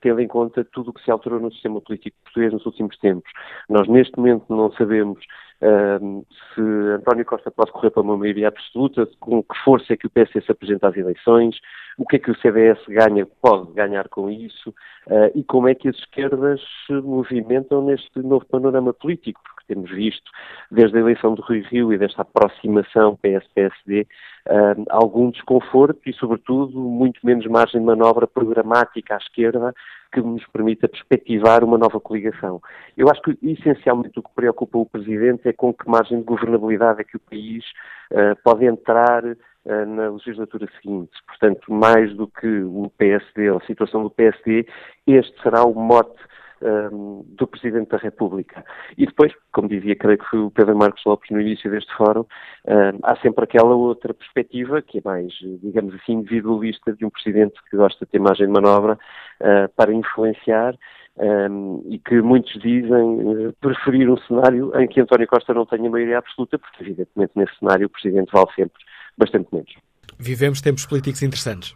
[0.00, 3.30] tendo em conta tudo o que se alterou no sistema político português nos últimos tempos.
[3.68, 5.18] Nós neste momento não sabemos
[5.60, 6.60] se
[6.94, 10.44] António Costa pode correr para uma maioria absoluta, com que força é que o PS
[10.44, 11.58] se apresenta às eleições,
[11.96, 14.70] o que é que o CDS ganha, pode ganhar com isso,
[15.06, 20.30] uh, e como é que as esquerdas se movimentam neste novo panorama político, temos visto,
[20.70, 24.06] desde a eleição do Rui Rio e desta aproximação PS-PSD,
[24.48, 29.74] uh, algum desconforto e, sobretudo, muito menos margem de manobra programática à esquerda
[30.12, 32.60] que nos permita perspectivar uma nova coligação.
[32.96, 37.00] Eu acho que, essencialmente, o que preocupa o Presidente é com que margem de governabilidade
[37.00, 37.64] é que o país
[38.12, 41.12] uh, pode entrar uh, na legislatura seguinte.
[41.26, 44.66] Portanto, mais do que o PSD, a situação do PSD,
[45.06, 46.16] este será o mote
[46.62, 48.64] um, do Presidente da República.
[48.96, 52.24] E depois, como dizia, creio que foi o Pedro Marcos Lopes no início deste fórum,
[52.66, 55.32] um, há sempre aquela outra perspectiva, que é mais,
[55.62, 59.92] digamos assim, individualista, de um Presidente que gosta de ter margem de manobra uh, para
[59.92, 60.74] influenciar
[61.18, 65.88] um, e que muitos dizem uh, preferir um cenário em que António Costa não tenha
[65.90, 68.82] maioria absoluta, porque evidentemente nesse cenário o Presidente vale sempre
[69.16, 69.74] bastante menos.
[70.18, 71.74] Vivemos tempos políticos interessantes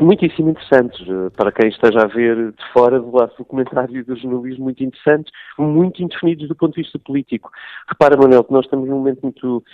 [0.00, 1.00] muitíssimo interessantes.
[1.08, 4.82] Eh, para quem esteja a ver de fora do lado do comentário do jornalismo, muito
[4.82, 7.50] interessantes, muito indefinidos do ponto de vista político.
[7.88, 9.64] Repara, Manuel, que nós estamos num momento muito,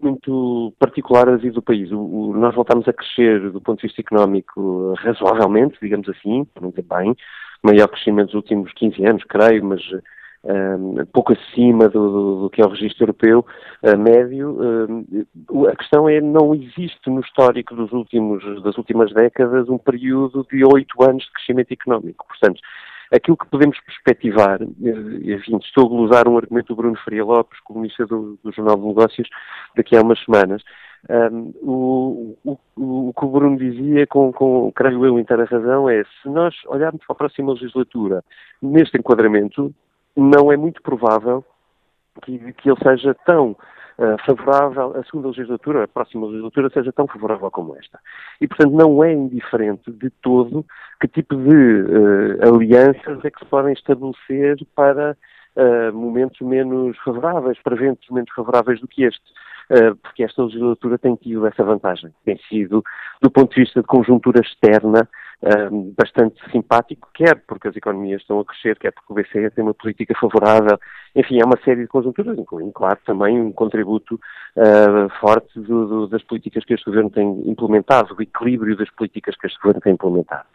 [0.00, 1.90] muito particular a vida do país.
[1.92, 6.84] O, o, nós voltamos a crescer do ponto de vista económico razoavelmente, digamos assim, dizer
[6.88, 7.16] bem,
[7.62, 9.80] maior crescimento dos últimos 15 anos, creio, mas
[10.44, 13.44] um, pouco acima do, do, do, que é o registro europeu
[13.82, 14.56] uh, médio.
[15.50, 20.46] Uh, a questão é não existe no histórico dos últimos, das últimas décadas um período
[20.50, 22.26] de oito anos de crescimento económico.
[22.26, 22.60] Portanto,
[23.12, 27.58] aquilo que podemos perspectivar, eh, enfim, estou a glosar um argumento do Bruno Faria Lopes,
[27.60, 29.28] colunista do, do Jornal de Negócios,
[29.76, 30.62] daqui a umas semanas,
[31.08, 36.04] um, o, o, o, que o Bruno dizia, com, com, creio eu, inteira razão, é
[36.22, 38.22] se nós olharmos para a próxima legislatura
[38.62, 39.74] neste enquadramento,
[40.16, 41.44] não é muito provável
[42.22, 47.06] que, que ele seja tão uh, favorável, a segunda legislatura, a próxima legislatura, seja tão
[47.06, 47.98] favorável como esta.
[48.40, 50.64] E, portanto, não é indiferente de todo
[51.00, 55.16] que tipo de uh, alianças é que se podem estabelecer para
[55.56, 59.24] uh, momentos menos favoráveis, para eventos menos favoráveis do que este.
[60.02, 62.12] porque esta legislatura tem tido essa vantagem.
[62.24, 62.82] Tem sido,
[63.22, 65.08] do ponto de vista de conjuntura externa,
[65.42, 69.64] um, bastante simpático, quer porque as economias estão a crescer, quer porque o BCE tem
[69.64, 70.78] uma política favorável.
[71.14, 74.14] Enfim, é uma série de conjunturas, incluindo, claro, também um contributo
[74.56, 79.36] uh, forte do, do, das políticas que este governo tem implementado, o equilíbrio das políticas
[79.36, 80.46] que este governo tem implementado.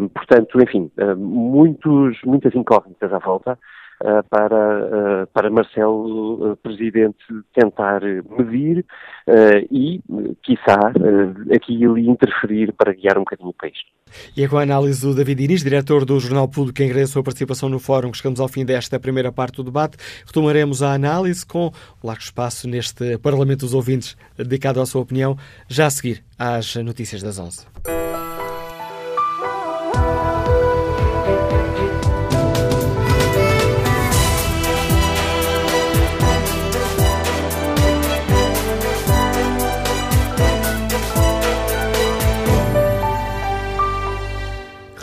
[0.00, 3.58] Um, portanto, enfim, uh, muitos, muitas incógnitas à volta.
[4.02, 7.18] Uh, para, uh, para Marcelo, uh, Presidente,
[7.52, 8.82] tentar medir
[9.70, 10.00] e,
[10.42, 10.78] quiçá,
[11.54, 13.76] aqui e ali interferir para guiar um bocadinho o país.
[14.34, 17.12] E é com a análise do David Inês, diretor do Jornal Público, que agradece a
[17.12, 19.98] sua participação no fórum, que chegamos ao fim desta primeira parte do debate.
[20.26, 21.70] Retomaremos a análise com
[22.02, 25.36] largo espaço neste Parlamento dos Ouvintes, dedicado à sua opinião,
[25.68, 27.66] já a seguir às notícias das 11.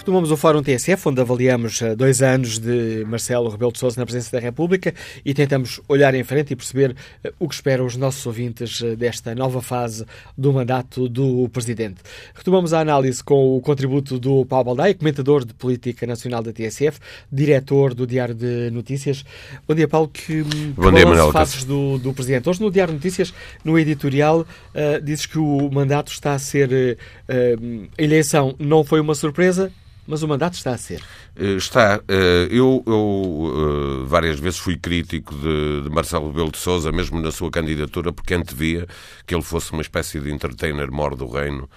[0.07, 4.05] Retomamos o Fórum TSF, onde avaliamos eh, dois anos de Marcelo Rebelo de Sousa na
[4.05, 4.93] presença da República
[5.25, 8.95] e tentamos olhar em frente e perceber eh, o que esperam os nossos ouvintes eh,
[8.95, 10.05] desta nova fase
[10.37, 11.97] do mandato do Presidente.
[12.33, 17.01] Retomamos a análise com o contributo do Paulo Baldaia, comentador de Política Nacional da TSF,
[17.29, 19.25] diretor do Diário de Notícias.
[19.67, 20.07] Bom dia, Paulo.
[20.07, 21.33] Que, Bom dia, Manuel.
[21.33, 22.47] fases do, do Presidente.
[22.47, 26.97] Hoje no Diário de Notícias, no editorial, uh, dizes que o mandato está a ser...
[27.27, 29.69] Uh, a eleição não foi uma surpresa,
[30.07, 31.03] mas o mandato está a ser.
[31.35, 32.01] Eh, está.
[32.07, 37.19] Eh, eu, eu, eh, várias vezes fui crítico de, de Marcelo Rebelo de Sousa, mesmo
[37.19, 38.87] na sua candidatura, porque antevia
[39.25, 41.69] que ele fosse uma espécie de entertainer mor do reino.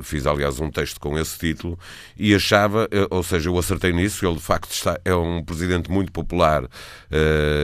[0.00, 1.78] Fiz, aliás, um texto com esse título
[2.16, 4.26] e achava, ou seja, eu acertei nisso.
[4.26, 6.64] Ele, de facto, está, é um presidente muito popular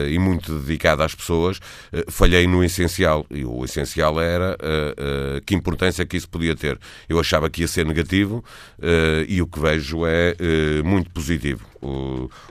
[0.09, 1.59] e muito dedicado às pessoas.
[2.09, 4.57] Falhei no essencial e o essencial era
[5.45, 6.79] que importância que isso podia ter.
[7.09, 8.43] Eu achava que ia ser negativo
[9.27, 10.35] e o que vejo é
[10.83, 11.72] muito positivo.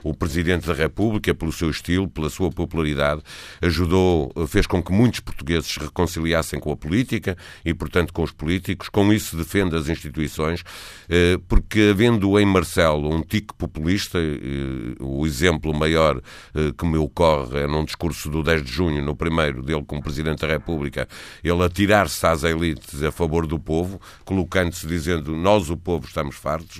[0.03, 3.21] O, Presidente da República, pelo seu estilo, pela sua popularidade,
[3.61, 8.31] ajudou, fez com que muitos portugueses se reconciliassem com a política e, portanto, com os
[8.31, 8.89] políticos.
[8.89, 10.63] Com isso, defende as instituições,
[11.09, 16.21] eh, porque, havendo em Marcelo um tique populista, eh, o exemplo maior
[16.53, 20.01] eh, que me ocorre é num discurso do 10 de junho, no primeiro dele como
[20.01, 21.07] Presidente da República,
[21.43, 26.79] ele atirar-se às elites a favor do povo, colocando-se dizendo nós, o povo, estamos fartos,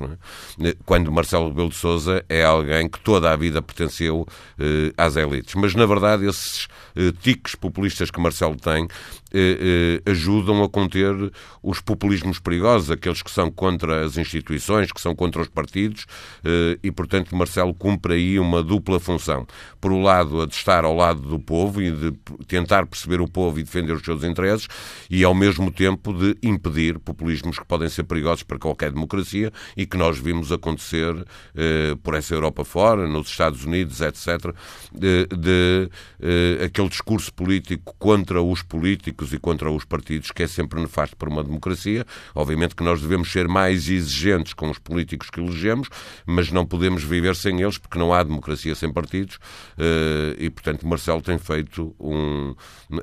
[0.61, 0.75] é?
[0.85, 4.27] quando Marcelo Rebelo de Sousa Sousa é alguém que toda a vida pertenceu
[4.59, 5.55] eh, às elites.
[5.55, 8.87] Mas, na verdade, esses eh, tiques populistas que Marcelo tem
[9.33, 11.13] eh, eh, ajudam a conter
[11.61, 16.05] os populismos perigosos, aqueles que são contra as instituições, que são contra os partidos,
[16.43, 19.47] eh, e, portanto, Marcelo cumpre aí uma dupla função.
[19.81, 22.13] Por um lado, a de estar ao lado do povo e de
[22.47, 24.67] tentar perceber o povo e defender os seus interesses,
[25.09, 29.85] e, ao mesmo tempo, de impedir populismos que podem ser perigosos para qualquer democracia e
[29.85, 31.15] que nós vimos acontecer
[31.55, 34.53] eh, por essa Europa fora, nos Estados Unidos, etc.,
[34.91, 40.47] de, de eh, aquele discurso político contra os políticos e contra os partidos que é
[40.47, 42.05] sempre nefasto para uma democracia.
[42.33, 45.87] Obviamente que nós devemos ser mais exigentes com os políticos que elegemos,
[46.25, 49.37] mas não podemos viver sem eles porque não há democracia sem partidos
[49.77, 52.55] eh, e, portanto, Marcelo tem feito um,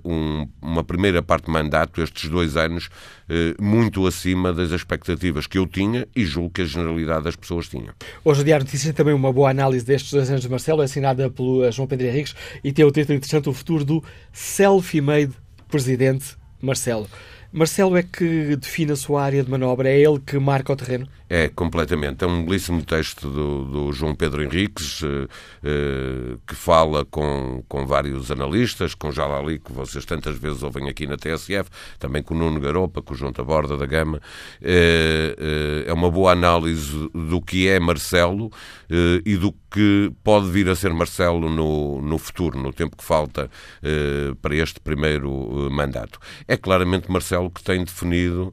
[0.04, 2.88] um, uma primeira parte de mandato, estes dois anos,
[3.28, 7.68] eh, muito acima das expectativas que eu tinha e julgo que a generalidade das pessoas
[7.68, 7.94] tinha.
[8.24, 10.84] Hoje o Diário Notícias tem também uma boa análise destes dois anos de Marcelo, é
[10.84, 15.32] assinada pelo João Pedro Henriques e tem o título interessante O Futuro do Selfie-Made
[15.70, 17.06] Presidente Marcelo.
[17.52, 21.08] Marcelo é que define a sua área de manobra, é ele que marca o terreno?
[21.32, 22.24] É, completamente.
[22.24, 25.28] É um belíssimo texto do, do João Pedro Henriques, eh,
[25.62, 31.06] eh, que fala com, com vários analistas, com Jalali, que vocês tantas vezes ouvem aqui
[31.06, 31.70] na TSF,
[32.00, 34.20] também com Nuno Garopa, com o João Taborda da Gama.
[34.60, 38.50] Eh, eh, é uma boa análise do que é Marcelo
[38.90, 43.04] eh, e do que pode vir a ser Marcelo no, no futuro, no tempo que
[43.04, 43.48] falta
[43.84, 46.18] eh, para este primeiro mandato.
[46.48, 48.52] É claramente Marcelo que tem definido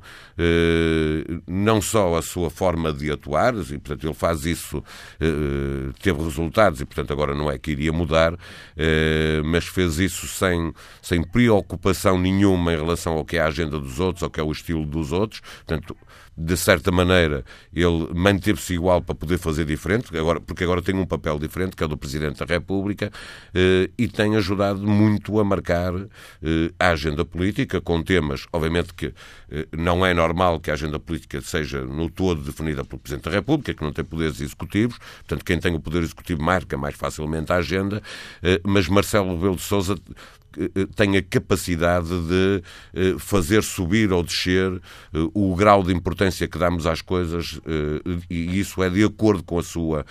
[1.48, 2.67] não só a sua forma
[2.98, 4.84] de atuar, e portanto ele faz isso,
[5.20, 8.34] eh, teve resultados e portanto agora não é que iria mudar,
[8.76, 13.80] eh, mas fez isso sem, sem preocupação nenhuma em relação ao que é a agenda
[13.80, 15.96] dos outros, ao que é o estilo dos outros, portanto
[16.38, 21.06] de certa maneira, ele manteve-se igual para poder fazer diferente, agora, porque agora tem um
[21.06, 23.12] papel diferente, que é do Presidente da República,
[23.56, 29.14] eh, e tem ajudado muito a marcar eh, a agenda política, com temas, obviamente que
[29.50, 33.32] eh, não é normal que a agenda política seja no todo definida pelo Presidente da
[33.32, 37.52] República, que não tem poderes executivos, portanto, quem tem o poder executivo marca mais facilmente
[37.52, 38.02] a agenda,
[38.64, 40.37] mas Marcelo Rebelo de Sousa eh,
[40.96, 44.72] tem a capacidade de eh, fazer subir ou descer
[45.14, 47.60] eh, o grau de importância que damos às coisas
[48.30, 50.06] e isso é de acordo com a sua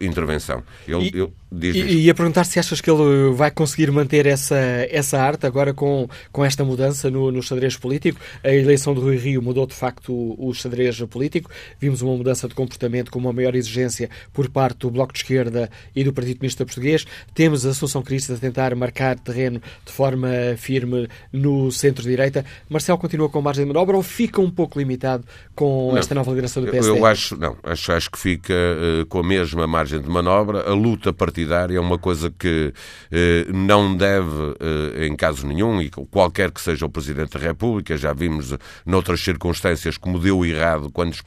[0.00, 0.62] intervenção.
[0.86, 4.26] Ele, e, ele diz e, e a perguntar se achas que ele vai conseguir manter
[4.26, 4.56] essa,
[4.90, 8.20] essa arte agora com, com esta mudança no, no xadrez político.
[8.42, 11.50] A eleição do Rui Rio mudou de facto o, o xadrez político.
[11.78, 15.70] Vimos uma mudança de comportamento com uma maior exigência por parte do Bloco de Esquerda
[15.94, 17.04] e do Partido Comunista Português.
[17.34, 22.44] Temos a Assunção Cristas a tentar marcar terreno de forma firme no centro-direita.
[22.68, 26.30] Marcelo continua com margem de manobra ou fica um pouco limitado com não, esta nova
[26.30, 26.98] liderança do PSD?
[26.98, 30.68] Eu acho, não, acho, acho que fica uh, com a mesma margem de manobra.
[30.68, 35.90] A luta partidária é uma coisa que uh, não deve, uh, em caso nenhum, e
[35.90, 38.54] qualquer que seja o Presidente da República, já vimos
[38.86, 41.22] noutras circunstâncias como deu errado quando os,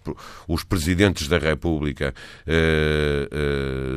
[0.48, 2.14] os Presidentes da República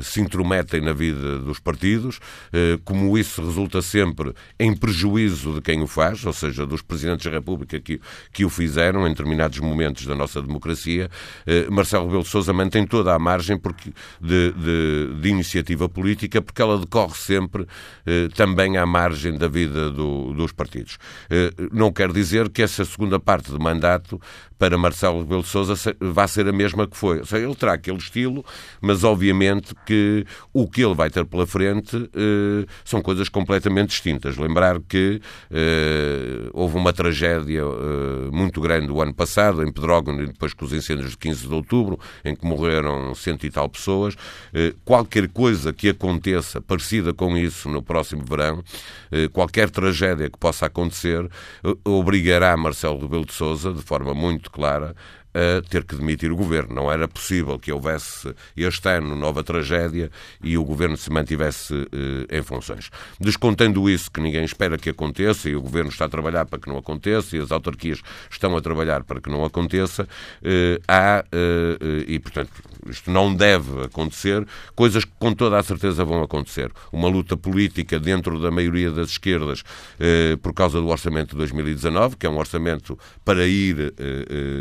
[0.02, 2.20] se intrometem na vida dos partidos,
[2.84, 7.32] como isso resulta sempre em prejuízo de quem o faz, ou seja, dos Presidentes da
[7.32, 8.00] República que,
[8.32, 11.10] que o fizeram em determinados momentos da nossa democracia.
[11.46, 16.40] Eh, Marcelo Rebelo de Sousa mantém toda a margem porque, de, de, de iniciativa política
[16.42, 17.66] porque ela decorre sempre
[18.06, 20.98] eh, também à margem da vida do, dos partidos.
[21.30, 24.20] Eh, não quer dizer que essa segunda parte do mandato
[24.58, 27.18] para Marcelo Rebelo de Sousa vai ser a mesma que foi.
[27.20, 28.44] Ou seja, ele terá aquele estilo,
[28.80, 34.36] mas obviamente que o que ele vai ter pela frente eh, são coisas completamente distintas.
[34.36, 40.26] Lembrar que eh, houve uma tragédia eh, muito grande o ano passado, em Pedrógão, e
[40.26, 44.16] depois com os incêndios de 15 de outubro, em que morreram cento e tal pessoas.
[44.52, 48.62] Eh, qualquer coisa que aconteça parecida com isso no próximo verão,
[49.10, 51.28] eh, qualquer tragédia que possa acontecer,
[51.64, 54.94] eh, obrigará Marcelo Rebelo de Sousa, de forma muito clara
[55.38, 56.74] a ter que demitir o governo.
[56.74, 60.10] Não era possível que houvesse este ano nova tragédia
[60.42, 62.90] e o governo se mantivesse eh, em funções.
[63.20, 66.68] Descontando isso, que ninguém espera que aconteça, e o governo está a trabalhar para que
[66.68, 70.08] não aconteça, e as autarquias estão a trabalhar para que não aconteça,
[70.42, 72.50] eh, há, eh, e portanto,
[72.88, 76.72] isto não deve acontecer, coisas que com toda a certeza vão acontecer.
[76.92, 79.62] Uma luta política dentro da maioria das esquerdas
[80.42, 83.92] por causa do orçamento de 2019, que é um orçamento para ir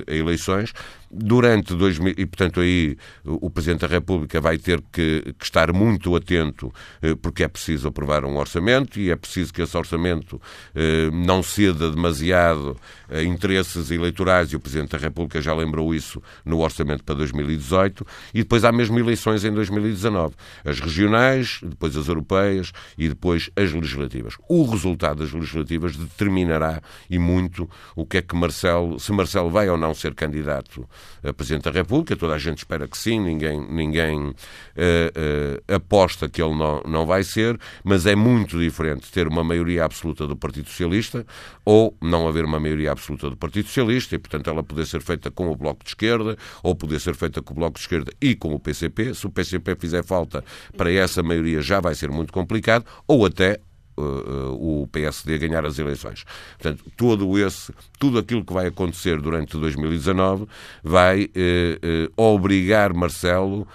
[0.07, 0.74] a eleições eleições.
[1.10, 6.16] Durante 2000, e portanto aí o Presidente da República vai ter que, que, estar muito
[6.16, 10.41] atento, eh, porque é preciso aprovar um orçamento e é preciso que esse orçamento
[10.76, 12.76] eh, não ceda demasiado
[13.10, 18.05] a interesses eleitorais, e o Presidente da República já lembrou isso no orçamento para 2018,
[18.34, 20.36] e depois há mesmo eleições em 2019.
[20.66, 24.36] As regionais, depois as europeias e depois as legislativas.
[24.49, 29.70] O resultado das legislativas determinará e muito o que é que Marcelo, se Marcelo vai
[29.70, 30.88] ou não ser candidato
[31.36, 36.41] Presidente da República, toda a gente espera que sim, ninguém, ninguém uh, uh, aposta que
[36.41, 40.70] ele não, não vai ser, mas é muito diferente ter uma maioria absoluta do Partido
[40.70, 41.26] Socialista
[41.66, 45.30] ou não haver uma maioria absoluta do Partido Socialista e, portanto, ela poder ser feita
[45.30, 48.36] com o Bloco de Esquerda ou poder ser feita com o Bloco de Esquerda e
[48.36, 49.14] com o PCP.
[49.14, 50.43] Se o PCP fizer falta
[50.76, 53.60] para essa maioria já vai ser muito complicado, ou até
[53.98, 56.24] uh, o PSD ganhar as eleições.
[56.58, 60.48] Portanto, todo esse, tudo aquilo que vai acontecer durante 2019
[60.84, 63.68] vai uh, uh, obrigar Marcelo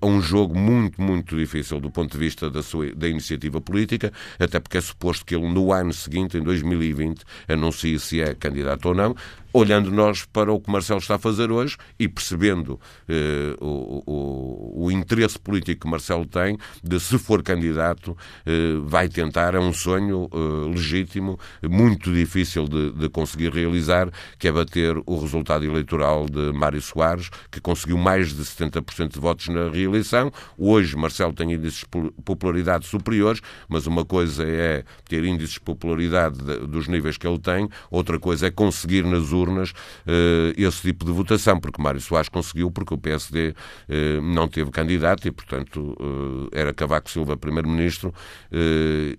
[0.00, 4.12] a um jogo muito, muito difícil do ponto de vista da, sua, da iniciativa política,
[4.36, 8.86] até porque é suposto que ele no ano seguinte, em 2020, anuncie se é candidato
[8.88, 9.14] ou não,
[9.54, 12.78] olhando nós para o que Marcelo está a fazer hoje e percebendo
[13.08, 19.08] eh, o, o, o, interesse político que Marcelo tem de, se for candidato, eh, vai
[19.08, 24.96] tentar, é um sonho eh, legítimo, muito difícil de, de, conseguir realizar, que é bater
[25.06, 30.32] o resultado eleitoral de Mário Soares, que conseguiu mais de 70% de votos na reeleição.
[30.58, 36.38] Hoje, Marcelo tem índices de popularidade superiores, mas uma coisa é ter índices de popularidade
[36.66, 41.12] dos níveis que ele tem, outra coisa é conseguir nas urnas uh, esse tipo de
[41.12, 43.54] votação, porque Mário Soares conseguiu, porque o PSD
[43.88, 48.14] eh, não teve candidato e, portanto, uh, era Cavaco Silva primeiro-ministro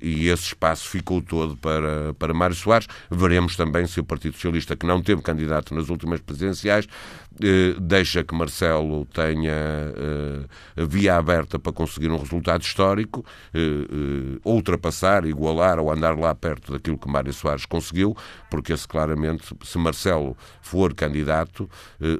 [0.01, 2.87] e esse espaço ficou todo para, para Mário Soares.
[3.09, 7.24] Veremos também se o Partido Socialista, que não teve candidato nas últimas presidenciais, eh,
[7.81, 15.79] deixa que Marcelo tenha eh, via aberta para conseguir um resultado histórico, eh, ultrapassar, igualar
[15.79, 18.15] ou andar lá perto daquilo que Mário Soares conseguiu,
[18.49, 21.69] porque esse claramente, se Marcelo for candidato,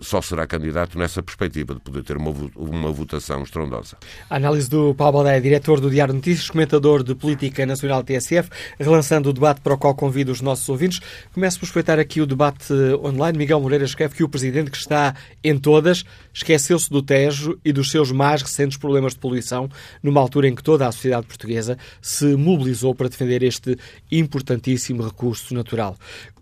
[0.01, 3.97] só será candidato nessa perspectiva de poder ter uma, uma votação estrondosa.
[4.29, 8.49] A análise do Paulo Baldeia, diretor do Diário Notícias, comentador de Política Nacional TSF,
[8.79, 10.99] relançando o debate para o qual convido os nossos ouvintes.
[11.33, 13.37] Começo por respeitar aqui o debate online.
[13.37, 15.04] Miguel Moreira escreve que o Presidente que está
[15.43, 19.69] em todas, esqueceu-se do Tejo e dos seus mais recentes problemas de poluição,
[20.01, 23.77] numa altura em que toda a sociedade portuguesa se mobilizou para defender este
[24.09, 25.97] importantíssimo recurso natural.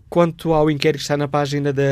[0.08, 1.82] Quanto ao inquérito que está na página da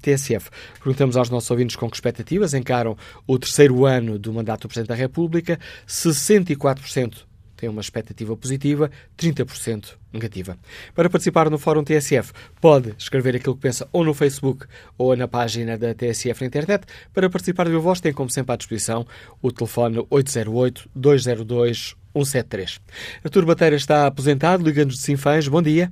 [0.00, 0.48] TSF,
[0.78, 2.96] perguntamos aos nossos ouvintes com que expectativas encaram
[3.26, 5.60] o terceiro ano do mandato do Presidente da República.
[5.86, 7.25] 64%
[7.56, 10.56] tem uma expectativa positiva, 30% negativa.
[10.94, 14.66] Para participar no Fórum TSF, pode escrever aquilo que pensa ou no Facebook
[14.98, 16.84] ou na página da TSF na internet.
[17.14, 19.06] Para participar do meu voz, tem como sempre à disposição
[19.42, 22.80] o telefone 808-202-173.
[23.24, 25.48] Artur Bateira está aposentado, liga-nos de Sinfãs.
[25.48, 25.90] Bom dia.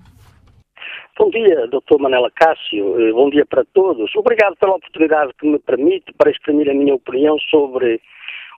[1.17, 2.01] Bom dia, Dr.
[2.01, 3.01] Manela Cássio.
[3.01, 4.13] Eh, bom dia para todos.
[4.17, 8.01] Obrigado pela oportunidade que me permite para exprimir a minha opinião sobre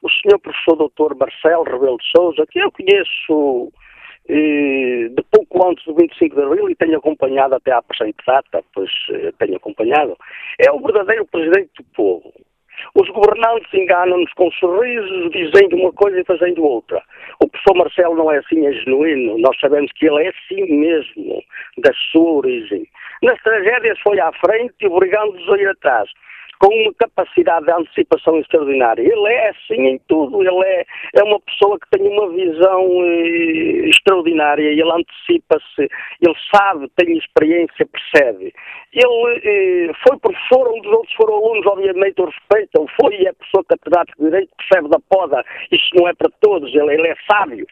[0.02, 3.72] o senhor professor doutor Marcelo Rebelo de Souza, que eu conheço
[4.28, 8.62] eh, de pouco antes do 25 de Abril e tenho acompanhado até à presente data,
[8.74, 10.16] pois eh, tenho acompanhado,
[10.58, 12.32] é o verdadeiro presidente do povo.
[12.94, 17.02] Os governantes enganam-nos com sorrisos, dizendo uma coisa e fazendo outra.
[17.40, 19.38] O professor Marcelo não é assim, é genuíno.
[19.38, 21.42] Nós sabemos que ele é assim mesmo,
[21.78, 22.86] da sua origem.
[23.22, 26.10] Nas tragédias foi à frente, obrigando-nos a ir atrás
[26.58, 29.02] com uma capacidade de antecipação extraordinária.
[29.02, 33.88] Ele é assim em tudo, ele é, é uma pessoa que tem uma visão eh,
[33.88, 35.88] extraordinária, ele antecipa-se,
[36.20, 38.52] ele sabe, tem experiência, percebe.
[38.92, 43.32] Ele eh, foi professor, um dos outros foram alunos, obviamente o respeitam, foi e é
[43.32, 47.16] professor catedrático de Direito, percebe da poda, isso não é para todos, ele, ele é
[47.30, 47.66] sábio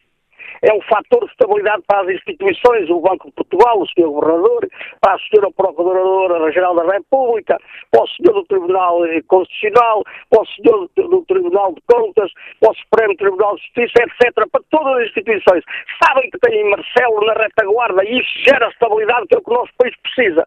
[0.62, 4.08] é um fator de estabilidade para as instituições, o Banco de Portugal, o Sr.
[4.08, 4.68] Governador,
[5.00, 5.50] para a Sra.
[5.56, 7.58] Procuradora-Geral da República,
[7.90, 8.32] para o Sr.
[8.32, 11.08] do Tribunal Constitucional, para o Sr.
[11.08, 12.30] do Tribunal de Contas,
[12.60, 15.64] para o Supremo Tribunal de Justiça, etc., para todas as instituições.
[16.02, 19.50] Sabem que têm Marcelo na retaguarda e isso gera a estabilidade que é o que
[19.50, 20.46] o nosso país precisa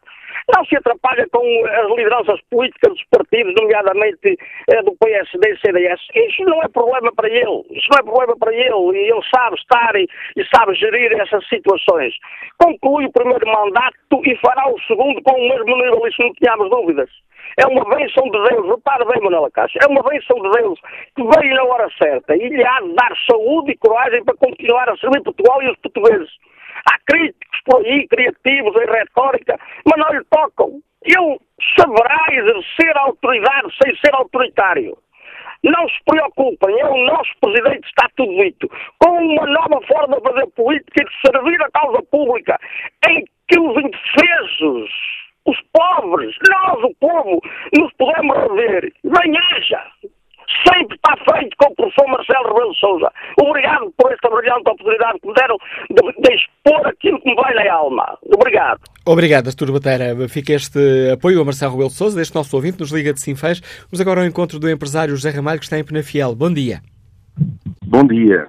[0.56, 4.38] não se atrapalha com as lideranças políticas dos partidos, nomeadamente
[4.70, 6.00] eh, do PSD e CDS.
[6.16, 7.64] Isso não é problema para ele.
[7.72, 8.98] Isso não é problema para ele.
[8.98, 12.14] E ele sabe estar e, e sabe gerir essas situações.
[12.58, 16.70] Conclui o primeiro mandato e fará o segundo com o mesmo nível, isso não tínhamos
[16.70, 17.10] dúvidas.
[17.58, 20.80] É uma bênção de Deus, repare bem, Manuela Caixa, é uma bênção de Deus
[21.16, 24.90] que veio na hora certa e lhe há de dar saúde e coragem para continuar
[24.90, 26.30] a servir Portugal e os portugueses.
[26.86, 30.82] Há críticos por aí, criativos em retórica, mas não lhe tocam.
[31.04, 31.40] Ele
[31.80, 34.98] saberá exercer a autoridade sem ser autoritário.
[35.64, 38.70] Não se preocupem, é o nosso Presidente, está tudo dito,
[39.00, 42.60] com uma nova forma de fazer política e de servir a causa pública,
[43.10, 44.90] em que os indefesos,
[45.46, 47.42] os pobres, nós, o povo,
[47.78, 48.94] nos podemos rever.
[49.04, 49.84] Bem haja!
[50.66, 53.12] Sempre está feito com o professor Marcelo Rebelo Souza.
[53.40, 55.58] Obrigado por esta brilhante oportunidade que me deram
[55.90, 58.18] de, de expor aquilo que me vai na alma.
[58.34, 58.82] Obrigado.
[59.06, 60.16] Obrigado, Artur Bateira.
[60.28, 63.62] Fica este apoio a Marcelo Rebelo Souza, deste nosso ouvinte, nos Liga de Sinfãs.
[63.90, 66.36] Vamos agora ao encontro do empresário José Ramalho, que está em Penafiel.
[66.36, 66.82] Bom dia.
[67.86, 68.48] Bom dia.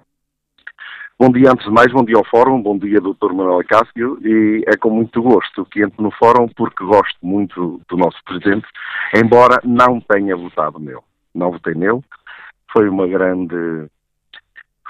[1.20, 3.32] Bom dia, antes de mais, bom dia ao Fórum, bom dia, Dr.
[3.32, 7.96] Manuel Cássio, e é com muito gosto que entro no Fórum porque gosto muito do
[7.96, 8.68] nosso Presidente,
[9.16, 11.00] embora não tenha votado nele
[11.34, 12.00] não votei nele.
[12.72, 13.88] Foi uma grande,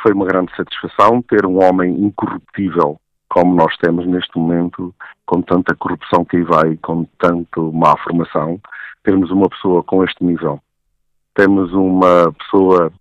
[0.02, 4.94] foi uma grande satisfação ter um homem incorruptível como nós temos neste momento,
[5.26, 8.60] com tanta corrupção que aí vai, com tanto má formação,
[9.04, 10.60] termos uma pessoa com este nível.
[11.34, 12.92] Temos uma pessoa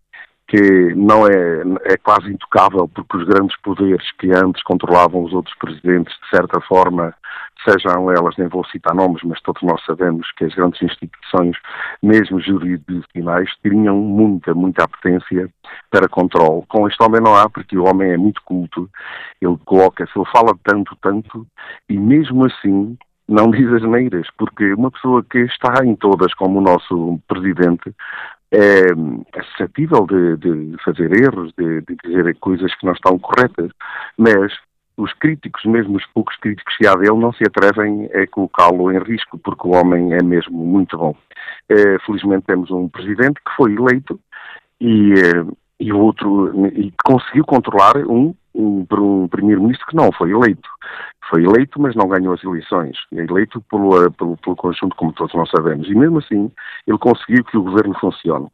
[0.48, 1.62] que não é,
[1.93, 6.62] é quase intocável porque os grandes poderes que antes controlavam os outros presidentes, de certa
[6.62, 7.14] forma,
[7.68, 11.58] sejam elas, nem vou citar nomes, mas todos nós sabemos que as grandes instituições,
[12.02, 15.50] mesmo jurisdicionais, tinham muita, muita apetência
[15.91, 16.64] para controle.
[16.70, 18.89] Com este homem não há, porque o homem é muito culto,
[19.41, 21.45] ele coloca-se, ele fala tanto, tanto,
[21.89, 22.98] e mesmo assim
[23.28, 27.94] não diz as neiras, porque uma pessoa que está em todas, como o nosso presidente,
[28.52, 28.86] é,
[29.36, 33.72] é suscetível de, de, fazer erros, de, de, dizer coisas que não estão corretas,
[34.18, 34.54] mas
[34.96, 39.00] os críticos, mesmo os poucos críticos que há dele, não se atrevem a colocá-lo em
[39.00, 41.16] risco, porque o homem é mesmo muito bom.
[41.70, 44.20] É, felizmente temos um presidente que foi eleito
[44.82, 45.46] e, é,
[45.80, 48.34] e outro e conseguiu controlar um,
[48.89, 50.70] por um primeiro-ministro que não foi eleito.
[51.30, 52.97] Foi eleito, mas não ganhou as eleições.
[53.14, 55.88] É eleito pelo, pelo, pelo conjunto, como todos nós sabemos.
[55.88, 56.51] E mesmo assim,
[56.88, 58.47] ele conseguiu que o governo funcione.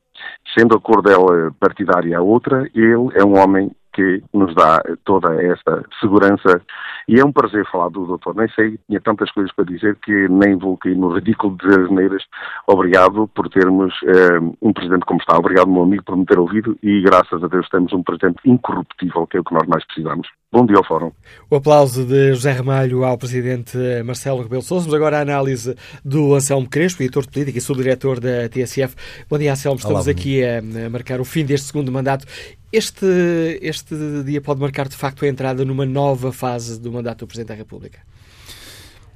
[0.57, 5.33] Sendo a cor dela partidária a outra, ele é um homem que nos dá toda
[5.41, 6.61] essa segurança.
[7.07, 8.35] E é um prazer falar do doutor.
[8.35, 11.81] Nem sei, tinha tantas coisas para dizer que nem vou cair no ridículo de dizer
[11.81, 12.23] as neiras.
[12.67, 15.37] Obrigado por termos eh, um presidente como está.
[15.37, 19.27] Obrigado, meu amigo, por me ter ouvido e graças a Deus temos um presidente incorruptível,
[19.27, 20.27] que é o que nós mais precisamos.
[20.51, 21.11] Bom dia ao Fórum.
[21.49, 23.75] O aplauso de José Ramalho ao presidente
[24.05, 24.85] Marcelo Rebelo Sousa.
[24.85, 25.75] Vamos agora à análise
[26.05, 28.95] do Anselmo Crespo, editor de política e subdiretor da TSF.
[29.27, 29.77] Bom dia, Anselmo.
[29.77, 32.25] Estamos Olá, aqui a marcar o fim deste segundo mandato.
[32.73, 33.05] Este,
[33.61, 33.95] este
[34.25, 37.53] dia pode marcar de facto a entrada numa nova fase do mandato do Presidente da
[37.53, 37.99] República?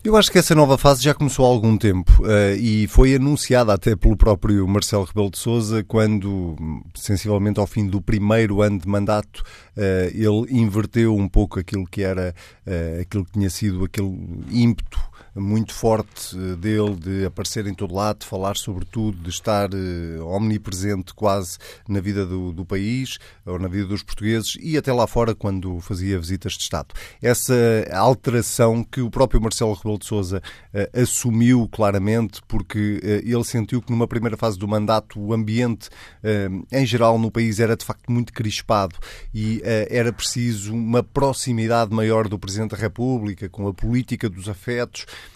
[0.04, 3.74] Eu acho que essa nova fase já começou há algum tempo uh, e foi anunciada
[3.74, 6.56] até pelo próprio Marcelo Rebelo de Sousa quando,
[6.94, 9.44] sensivelmente ao fim do primeiro ano de mandato,
[9.76, 9.82] uh,
[10.14, 12.36] ele inverteu um pouco aquilo que era,
[12.66, 14.16] uh, aquilo que tinha sido aquele
[14.52, 15.00] ímpeto
[15.40, 19.70] muito forte eh, dele de aparecer em todo lado, de falar sobre tudo, de estar
[19.74, 21.58] uh, omnipresente quase
[21.88, 25.80] na vida do, do, país ou na vida dos portugueses e até lá fora quando
[25.80, 26.94] fazia visitas de Estado.
[27.22, 27.54] Essa
[27.94, 30.42] alteração que o próprio Marcelo Rebelo de Sousa
[30.74, 35.90] uh, assumiu claramente porque ele sentiu que numa primeira fase do mandato o ambiente
[36.72, 38.96] em geral no país era de facto muito crispado
[39.34, 45.06] e era preciso uma proximidade maior do Presidente da República com a política dos afetos
[45.08, 45.27] eh,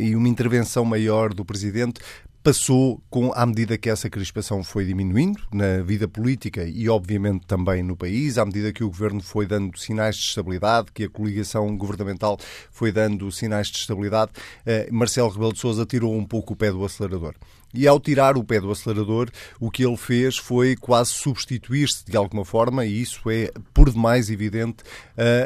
[0.00, 2.00] e uma intervenção maior do Presidente
[2.44, 7.82] passou com à medida que essa crispação foi diminuindo na vida política e obviamente também
[7.82, 11.74] no país, à medida que o governo foi dando sinais de estabilidade, que a coligação
[11.74, 12.38] governamental
[12.70, 14.32] foi dando sinais de estabilidade,
[14.66, 17.34] eh, Marcelo Rebelo de Sousa tirou um pouco o pé do acelerador.
[17.74, 22.16] E ao tirar o pé do acelerador, o que ele fez foi quase substituir-se de
[22.16, 24.84] alguma forma, e isso é por demais evidente,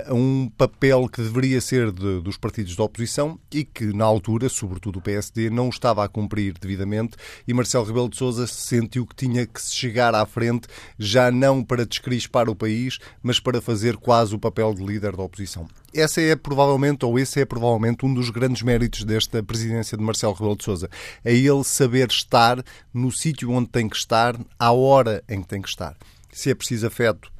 [0.06, 4.48] a um papel que deveria ser de, dos partidos da oposição e que, na altura,
[4.48, 7.16] sobretudo o PSD, não estava a cumprir devidamente.
[7.46, 10.68] E Marcelo Rebelo de Souza sentiu que tinha que se chegar à frente,
[10.98, 15.22] já não para descrispar o país, mas para fazer quase o papel de líder da
[15.22, 20.04] oposição essa é provavelmente, ou esse é provavelmente um dos grandes méritos desta presidência de
[20.04, 20.90] Marcelo Rebelo de Sousa.
[21.24, 22.62] É ele saber estar
[22.92, 25.96] no sítio onde tem que estar, à hora em que tem que estar.
[26.32, 27.30] Se é preciso afeto,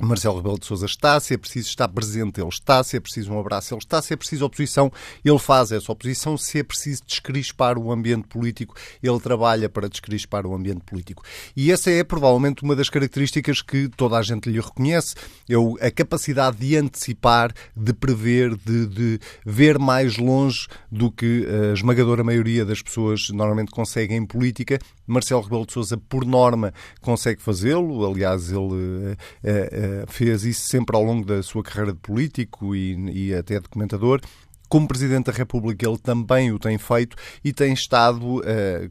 [0.00, 3.32] Marcelo Rebelo de Sousa está, se é preciso estar presente, ele está, se é preciso
[3.32, 4.92] um abraço, ele está, se é preciso oposição,
[5.24, 10.46] ele faz essa oposição, se é preciso descrispar o ambiente político, ele trabalha para descrispar
[10.46, 11.24] o ambiente político.
[11.56, 15.14] E essa é provavelmente uma das características que toda a gente lhe reconhece,
[15.48, 21.72] é a capacidade de antecipar, de prever, de, de ver mais longe do que a
[21.72, 24.78] esmagadora maioria das pessoas normalmente conseguem em política.
[25.06, 30.96] Marcelo Rebelo de Sousa, por norma, consegue fazê-lo, aliás, ele é, é, fez isso sempre
[30.96, 34.20] ao longo da sua carreira de político e, e até de comentador.
[34.68, 38.42] Como Presidente da República, ele também o tem feito e tem estado uh,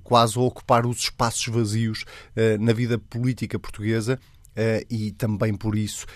[0.03, 2.03] quase a ocupar os espaços vazios
[2.35, 4.19] uh, na vida política portuguesa.
[4.57, 6.07] Uh, e também por isso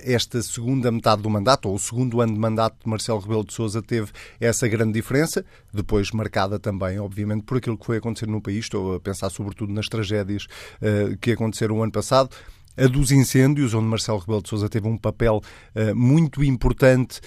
[0.00, 3.54] esta segunda metade do mandato, ou o segundo ano de mandato de Marcelo Rebelo de
[3.54, 4.10] Sousa teve
[4.40, 8.64] essa grande diferença, depois marcada também, obviamente, por aquilo que foi acontecer no país.
[8.64, 10.48] Estou a pensar sobretudo nas tragédias
[11.20, 12.30] que aconteceram o ano passado
[12.76, 15.40] a dos incêndios, onde Marcelo Rebelo de Sousa teve um papel
[15.74, 17.20] uh, muito importante,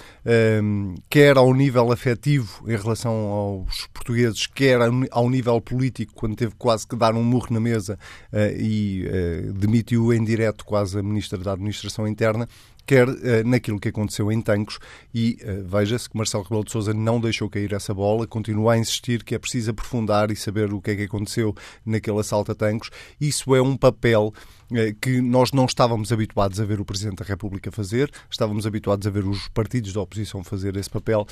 [0.61, 4.79] um, eh, quer ao nível afetivo em relação aos portugueses, quer
[5.11, 7.97] ao nível político, quando teve quase que dar um murro na mesa
[8.33, 12.47] uh, e uh, demitiu em direto quase a Ministra da Administração Interna
[12.88, 13.15] quer uh,
[13.45, 14.79] naquilo que aconteceu em Tancos
[15.13, 18.77] e uh, veja-se que Marcelo Rebelo de Sousa não deixou cair essa bola, continua a
[18.77, 21.53] insistir que é preciso aprofundar e saber o que é que aconteceu
[21.85, 22.89] naquele assalto a Tancos.
[23.19, 24.33] Isso é um papel
[24.71, 29.05] uh, que nós não estávamos habituados a ver o Presidente da República fazer, estávamos habituados
[29.05, 31.27] a ver os partidos da oposição fazer esse papel,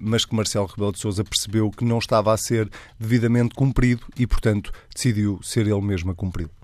[0.00, 4.26] mas que Marcelo Rebelo de Sousa percebeu que não estava a ser devidamente cumprido e,
[4.26, 6.57] portanto, decidiu ser ele mesmo a cumpri-lo.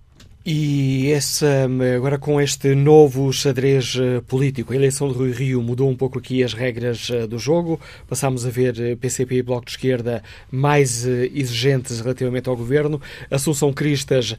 [0.46, 1.66] E essa,
[1.96, 6.18] agora com este novo xadrez eh, político, a eleição de Rui Rio mudou um pouco
[6.18, 7.80] aqui as regras eh, do jogo.
[8.06, 13.00] Passámos a ver PCP eh, e Bloco de Esquerda mais exigentes relativamente ao governo.
[13.30, 14.36] Assunção Cristas,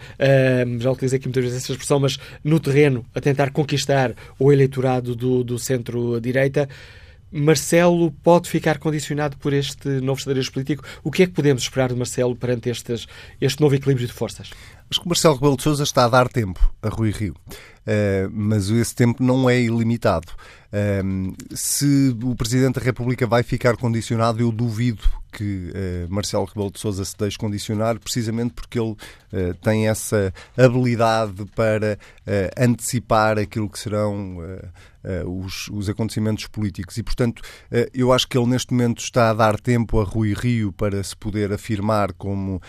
[0.80, 5.16] já utilizei aqui muitas vezes essa expressão, mas no terreno, a tentar conquistar o eleitorado
[5.16, 6.70] do, do centro-direita.
[7.32, 10.86] Marcelo pode ficar condicionado por este novo xadrez político?
[11.04, 13.08] O que é que podemos esperar de Marcelo perante estes,
[13.42, 14.52] este novo equilíbrio de forças?
[14.90, 17.36] Acho que Marcelo Rebelo de Sousa está a dar tempo a Rui Rio,
[17.86, 20.32] uh, mas esse tempo não é ilimitado.
[20.76, 26.72] Uh, se o Presidente da República vai ficar condicionado, eu duvido que uh, Marcelo Rebelo
[26.72, 28.96] de Sousa se deixe condicionar, precisamente porque ele
[29.62, 32.00] tem essa habilidade para
[32.58, 34.38] antecipar aquilo que serão
[35.26, 36.98] os, os, acontecimentos políticos.
[36.98, 37.42] E, portanto,
[37.94, 41.18] eu acho que ele neste momento está a dar tempo a Rui Rio para se
[41.18, 42.62] poder afirmar como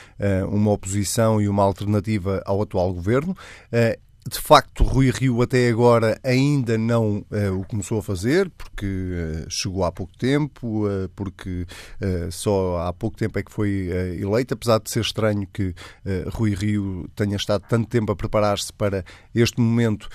[0.51, 2.07] uma oposição e uma alternativa
[2.45, 3.37] ao atual governo.
[3.73, 3.99] Eh,
[4.29, 9.47] de facto, Rui Rio até agora ainda não uh, o começou a fazer, porque uh,
[9.49, 11.65] chegou há pouco tempo, uh, porque
[12.31, 13.89] só há pouco tempo é que foi
[14.21, 15.75] eleito, apesar de ser estranho que
[16.33, 19.05] Rui Rio tenha estado tanto tempo a preparar-se para
[19.35, 20.09] este momento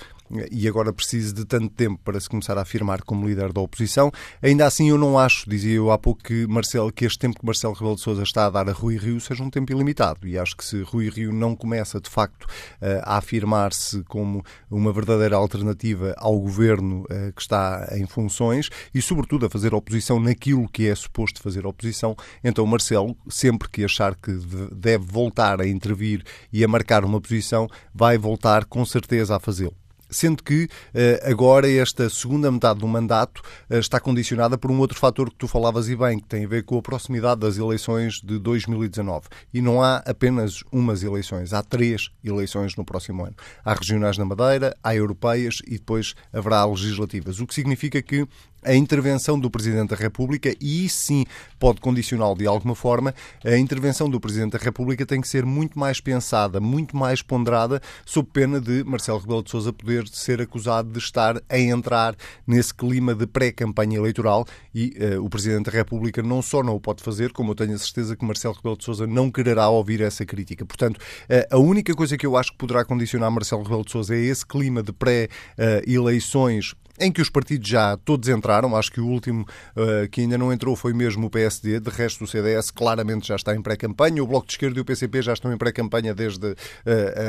[0.50, 4.10] e agora precisa de tanto tempo para se começar a afirmar como líder da oposição.
[4.42, 7.46] Ainda assim, eu não acho, dizia eu há pouco, que, Marcelo, que este tempo que
[7.46, 10.26] Marcelo Rebelo de Sousa está a dar a Rui Rio seja um tempo ilimitado.
[10.26, 12.46] E acho que se Rui Rio não começa, de facto,
[12.80, 19.02] eh, a afirmar-se como uma verdadeira alternativa ao governo eh, que está em funções e,
[19.02, 24.14] sobretudo, a fazer oposição naquilo que é suposto fazer oposição, então Marcelo, sempre que achar
[24.14, 24.32] que
[24.72, 26.22] deve voltar a intervir
[26.52, 29.81] e a marcar uma posição, vai voltar com certeza a fazê-lo
[30.12, 34.98] sendo que eh, agora esta segunda metade do mandato eh, está condicionada por um outro
[34.98, 38.20] fator que tu falavas e bem, que tem a ver com a proximidade das eleições
[38.22, 39.28] de 2019.
[39.52, 43.34] E não há apenas umas eleições, há três eleições no próximo ano.
[43.64, 48.26] Há regionais na Madeira, há europeias e depois haverá legislativas, o que significa que
[48.62, 51.24] a intervenção do Presidente da República, e sim
[51.58, 55.78] pode condicioná-lo de alguma forma, a intervenção do Presidente da República tem que ser muito
[55.78, 60.90] mais pensada, muito mais ponderada, sob pena de Marcelo Rebelo de Sousa poder ser acusado
[60.90, 66.22] de estar a entrar nesse clima de pré-campanha eleitoral e uh, o Presidente da República
[66.22, 68.84] não só não o pode fazer, como eu tenho a certeza que Marcelo Rebelo de
[68.84, 70.64] Sousa não quererá ouvir essa crítica.
[70.64, 74.14] Portanto, uh, a única coisa que eu acho que poderá condicionar Marcelo Rebelo de Sousa
[74.14, 78.76] é esse clima de pré-eleições em que os partidos já todos entraram.
[78.76, 81.80] Acho que o último uh, que ainda não entrou foi mesmo o PSD.
[81.80, 84.22] De resto, o CDS claramente já está em pré-campanha.
[84.22, 86.56] O Bloco de Esquerda e o PCP já estão em pré-campanha desde uh,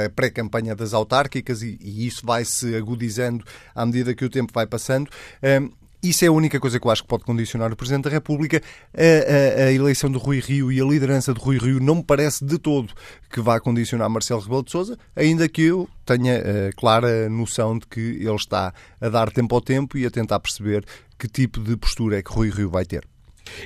[0.05, 3.43] a pré-campanha das autárquicas e, e, isso vai se agudizando
[3.74, 5.09] à medida que o tempo vai passando.
[5.41, 8.09] Uh, isso é a única coisa que eu acho que pode condicionar o Presidente da
[8.09, 8.61] República.
[8.93, 12.03] A, a, a, eleição de Rui Rio e a liderança de Rui Rio não me
[12.03, 12.93] parece de todo
[13.31, 16.37] que vá condicionar Marcelo Rebelo de Sousa, ainda que eu tenha
[16.69, 20.39] a clara noção de que ele está a dar tempo ao tempo e a tentar
[20.39, 20.85] perceber
[21.17, 23.12] que tipo de postura é que Rui Rio vai ter.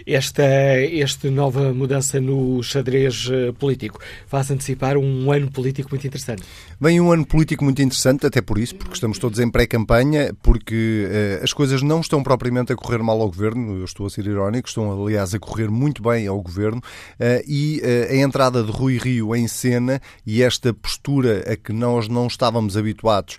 [0.06, 6.44] Esta, esta nova mudança no xadrez eh, político faz antecipar um ano político muito interessante.
[6.80, 11.08] Vem um ano político muito interessante, até por isso, porque estamos todos em pré-campanha, porque
[11.40, 14.26] uh, as coisas não estão propriamente a correr mal ao governo, eu estou a ser
[14.26, 18.72] irónico, estão aliás a correr muito bem ao governo, uh, e uh, a entrada de
[18.72, 23.38] Rui Rio em cena e esta postura a que nós não estávamos habituados,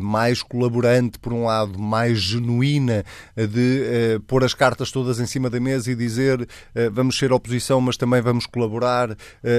[0.00, 3.04] mais colaborante por um lado, mais genuína,
[3.36, 6.46] de pôr as cartas todas em cima da mesa e dizer
[6.92, 9.16] vamos ser oposição, mas também vamos colaborar,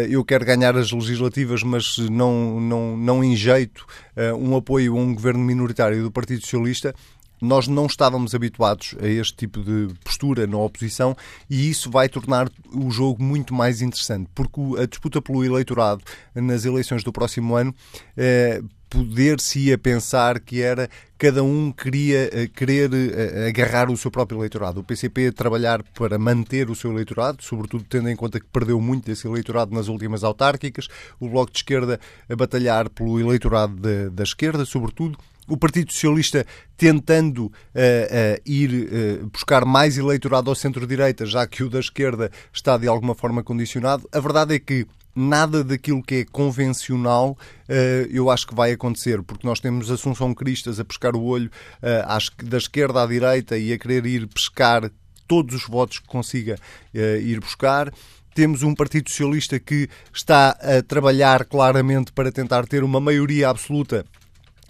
[0.10, 3.86] eu quero ganhar as legislativas, mas não, não não, enjeito
[4.16, 6.94] uh, um apoio a um governo minoritário do Partido Socialista,
[7.42, 11.16] nós não estávamos habituados a este tipo de postura na oposição
[11.50, 16.04] e isso vai tornar o jogo muito mais interessante, porque a disputa pelo eleitorado
[16.36, 17.74] nas eleições do próximo ano
[18.16, 18.62] eh,
[18.92, 24.82] poder-se-ia pensar que era cada um queria eh, querer eh, agarrar o seu próprio eleitorado.
[24.82, 28.82] O PCP a trabalhar para manter o seu eleitorado, sobretudo tendo em conta que perdeu
[28.82, 30.90] muito desse eleitorado nas últimas autárquicas.
[31.22, 35.18] O Bloco de Esquerda a batalhar pelo eleitorado da, da esquerda, sobretudo
[35.48, 36.46] o Partido Socialista
[36.78, 38.70] tentando uh, uh, ir
[39.22, 43.44] uh, buscar mais eleitorado ao centro-direita, já que o da esquerda está de alguma forma
[43.44, 44.08] condicionado.
[44.12, 44.86] A verdade é que
[45.16, 47.38] nada daquilo que é convencional
[47.70, 51.50] uh, eu acho que vai acontecer, porque nós temos Assunção Cristas a pescar o olho
[51.82, 54.90] uh, da esquerda à direita e a querer ir pescar
[55.28, 56.56] todos os votos que consiga
[56.94, 57.94] uh, ir buscar.
[58.34, 64.06] Temos um Partido Socialista que está a trabalhar claramente para tentar ter uma maioria absoluta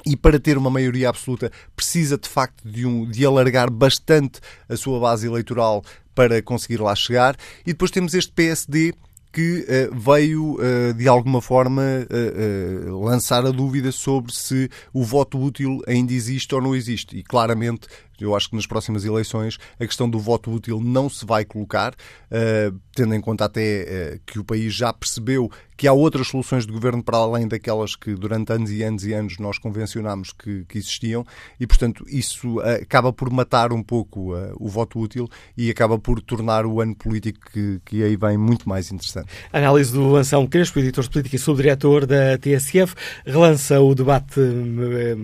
[0.05, 4.75] e para ter uma maioria absoluta precisa de facto de, um, de alargar bastante a
[4.75, 5.83] sua base eleitoral
[6.15, 7.35] para conseguir lá chegar.
[7.61, 8.93] E depois temos este PSD
[9.31, 15.39] que uh, veio, uh, de alguma forma, uh, lançar a dúvida sobre se o voto
[15.39, 17.17] útil ainda existe ou não existe.
[17.17, 17.87] E claramente
[18.21, 21.93] eu acho que nas próximas eleições a questão do voto útil não se vai colocar,
[21.93, 26.65] uh, tendo em conta até uh, que o país já percebeu que há outras soluções
[26.65, 30.63] de governo para além daquelas que durante anos e anos e anos nós convencionámos que,
[30.65, 31.25] que existiam
[31.59, 36.21] e, portanto, isso uh, acaba por matar um pouco o voto útil e acaba por
[36.21, 39.27] tornar o ano político que, que aí vem muito mais interessante.
[39.51, 42.93] Análise do Anselmo Crespo, editor de política e subdiretor da TSF,
[43.25, 44.39] relança o debate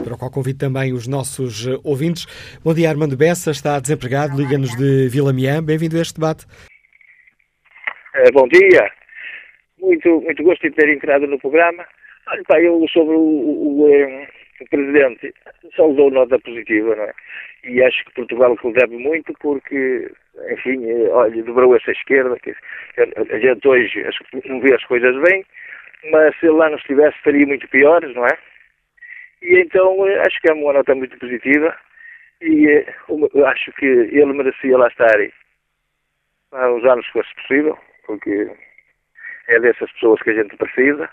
[0.03, 2.25] para o qual convido também os nossos ouvintes.
[2.63, 5.61] Bom dia, Armando Bessa, está desempregado, liga-nos de Vila Miã.
[5.63, 6.45] Bem-vindo a este debate.
[8.15, 8.89] Uh, bom dia.
[9.79, 11.85] Muito, muito gosto de ter entrado no programa.
[12.27, 14.27] Olha, pá, eu sobre o, o, o, eh,
[14.61, 15.33] o Presidente
[15.75, 17.13] só dou nota positiva, não é?
[17.63, 20.11] E acho que Portugal que deve muito porque,
[20.51, 22.55] enfim, eh, olha, dobrou essa esquerda, que
[22.97, 24.03] a gente hoje
[24.45, 25.45] não vê as coisas bem,
[26.11, 28.37] mas se ele lá não estivesse estaria muito piores, não é?
[29.41, 31.75] E então acho que é uma nota muito positiva
[32.41, 32.95] e eh,
[33.45, 35.15] acho que ele merecia lá estar
[36.51, 38.49] há uns anos fosse possível, porque
[39.47, 41.09] é dessas pessoas que a gente precisa,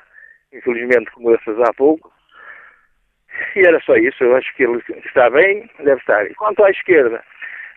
[0.53, 2.13] infelizmente como essas há pouco.
[3.57, 6.29] E era só isso, eu acho que ele está bem, deve estar.
[6.37, 7.23] Quanto à esquerda,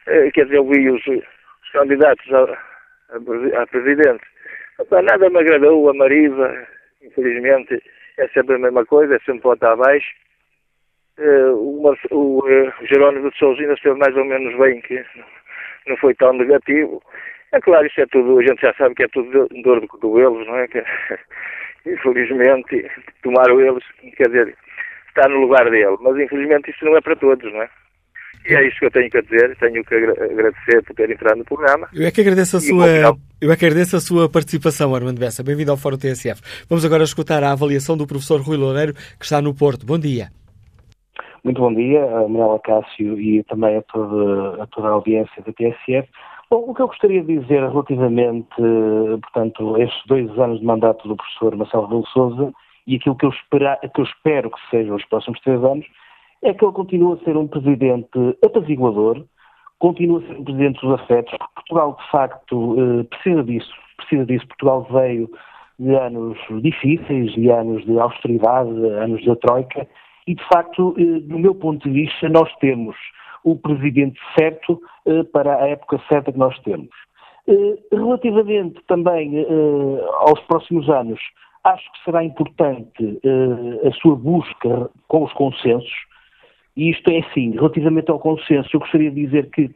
[0.08, 2.44] eh, quer dizer, eu vi os, os candidatos a,
[3.10, 4.24] a, a presidente,
[4.92, 6.68] nada me agradou, a Marisa,
[7.02, 7.82] infelizmente,
[8.18, 10.08] é sempre a mesma coisa, é sempre volta abaixo.
[11.18, 15.04] Uh, o, o uh, Jerónimo de Sousa ainda esteve mais ou menos bem, que
[15.88, 17.02] não foi tão negativo.
[17.52, 20.46] É claro, isso é tudo, a gente já sabe que é tudo dor de cotovelos,
[20.46, 20.68] não é?
[20.68, 20.84] Que,
[21.88, 22.86] infelizmente,
[23.24, 23.84] tomaram eles,
[24.16, 24.56] quer dizer,
[25.08, 27.70] está no lugar dele, mas infelizmente isso não é para todos, não é?
[28.48, 31.46] E é isso que eu tenho que dizer, tenho que agradecer por ter entrado no
[31.46, 31.88] programa.
[31.94, 32.88] Eu é que agradeço a, sua,
[33.42, 35.44] eu é que agradeço a sua participação, Armando Bessa.
[35.44, 36.42] Bem-vindo ao Fórum TSF.
[36.70, 39.86] Vamos agora escutar a avaliação do professor Rui Loureiro, que está no Porto.
[39.86, 40.30] Bom dia.
[41.44, 46.10] Muito bom dia, Manuela Cássio e também a toda, a toda a audiência da TSF.
[46.50, 48.56] Bom, o que eu gostaria de dizer relativamente,
[49.22, 52.54] portanto, a estes dois anos de mandato do professor Marcelo Rebelo Souza
[52.88, 55.86] e aquilo que eu, espera, que eu espero que sejam os próximos três anos,
[56.42, 59.24] é que ele continua a ser um presidente apaziguador,
[59.80, 61.38] continua a ser um presidente dos afetos.
[61.56, 64.48] Portugal, de facto, eh, precisa disso, precisa disso.
[64.48, 65.30] Portugal veio
[65.80, 69.88] de anos difíceis, de anos de austeridade, anos da troika,
[70.28, 72.96] e, de facto, eh, do meu ponto de vista, nós temos
[73.44, 76.90] o presidente certo eh, para a época certa que nós temos.
[77.48, 79.46] Eh, relativamente também
[80.20, 81.20] aos próximos anos,
[81.64, 83.20] acho que será importante
[83.86, 86.06] a sua busca com os consensos,
[86.76, 89.74] e isto é assim, relativamente ao consenso, eu gostaria de dizer que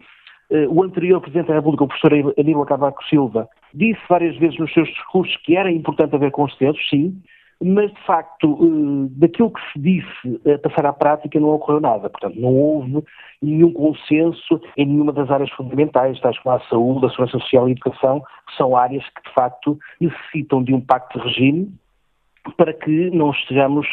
[0.69, 4.87] o anterior Presidente da República, o professor Aníbal Cavaco Silva, disse várias vezes nos seus
[4.89, 7.21] discursos que era importante haver consensos, sim,
[7.61, 12.09] mas de facto, eh, daquilo que se disse a passar à prática não ocorreu nada.
[12.09, 13.03] Portanto, não houve
[13.41, 17.71] nenhum consenso em nenhuma das áreas fundamentais, tais como a saúde, a segurança social e
[17.71, 21.73] a educação, que são áreas que de facto necessitam de um pacto de regime
[22.57, 23.87] para que não estejamos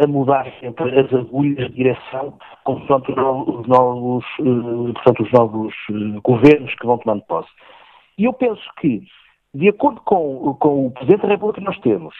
[0.00, 5.74] a, a mudar sempre as agulhas de direção consoante os novos, eh, portanto, os novos
[5.90, 7.50] eh, governos que vão tomando posse.
[8.16, 9.02] E eu penso que,
[9.52, 12.14] de acordo com, com o Presidente da República que nós temos,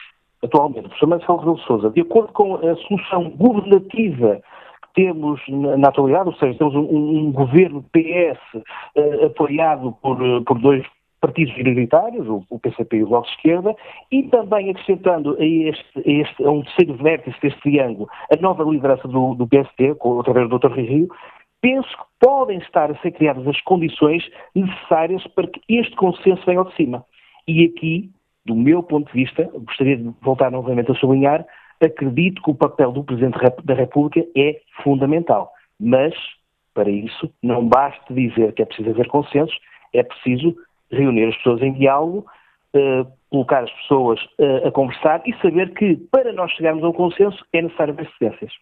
[0.44, 4.40] atualmente, o professor Marcelo Rebelo de de acordo com a solução governativa
[4.82, 8.62] que temos na, atualidade, ou seja, temos um, um governo PS uh,
[8.94, 10.84] eh, apoiado por, uh, por dois
[11.20, 13.74] partidos minoritários, o, o, PCP e o Bloco de Esquerda,
[14.12, 18.62] e também acrescentando a, este, a, este, a um terceiro vértice deste triângulo a nova
[18.62, 20.72] liderança do, do PSD, com, através do Dr.
[20.72, 21.08] Rio,
[21.62, 24.22] penso que podem estar a ser criadas as condições
[24.54, 27.02] necessárias para que este consenso venha ao de cima.
[27.48, 28.10] E aqui
[28.44, 31.46] do meu ponto de vista, gostaria de voltar novamente a sublinhar,
[31.80, 35.52] acredito que o papel do Presidente da República é fundamental.
[35.80, 36.14] Mas,
[36.72, 39.58] para isso, não basta dizer que é preciso haver consensos,
[39.92, 40.54] é preciso
[40.90, 42.26] reunir as pessoas em diálogo,
[42.74, 46.92] uh, colocar as pessoas uh, a conversar e saber que, para nós chegarmos a um
[46.92, 48.52] consenso, é necessário haver cedências.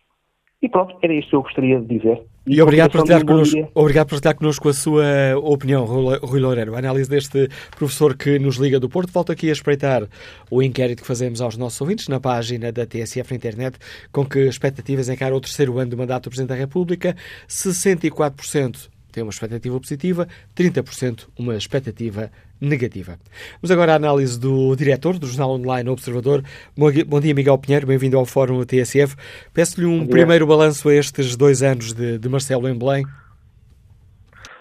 [0.62, 2.22] E pronto, era isto que eu gostaria de dizer.
[2.46, 5.04] E, e obrigado, por partilhar connosco, obrigado por partilhar connosco a sua
[5.42, 6.76] opinião, Rui Loureiro.
[6.76, 9.12] A análise deste professor que nos liga do Porto.
[9.12, 10.06] Volto aqui a espreitar
[10.50, 13.76] o inquérito que fazemos aos nossos ouvintes na página da TSF na internet,
[14.12, 17.16] com que expectativas encara o terceiro ano do mandato do Presidente da República.
[17.48, 22.51] 64% tem uma expectativa positiva, 30% uma expectativa negativa.
[22.64, 26.44] Vamos agora à análise do diretor do Jornal Online Observador.
[26.76, 29.16] Bom dia, Miguel Pinheiro, bem-vindo ao Fórum TSF.
[29.52, 33.04] Peço-lhe um primeiro balanço a estes dois anos de, de Marcelo em Belém.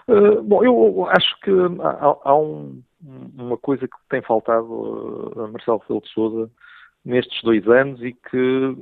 [0.07, 2.81] Uh, bom, eu acho que há, há, um,
[3.37, 6.51] uma coisa que tem faltado a Marcelo Rebelo de Sousa
[7.05, 8.77] nestes dois anos e que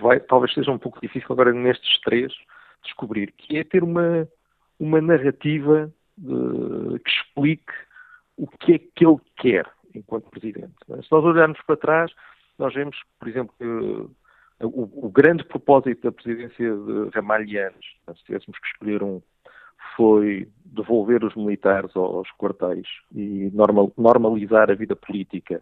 [0.00, 2.32] vai, talvez seja um pouco difícil agora nestes três
[2.82, 4.26] descobrir, que é ter uma,
[4.80, 5.88] uma narrativa
[6.18, 7.72] de, que explique
[8.40, 10.72] o que é que ele quer enquanto presidente.
[10.86, 12.12] Se nós olharmos para trás,
[12.58, 13.64] nós vemos, por exemplo, que
[14.64, 17.84] o, o grande propósito da presidência de Ramalhianes,
[18.16, 19.20] se tivéssemos que escolher um,
[19.96, 25.60] foi devolver os militares aos quartéis e normal, normalizar a vida política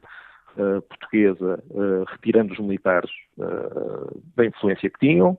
[0.56, 5.38] uh, portuguesa, uh, retirando os militares uh, da influência que tinham.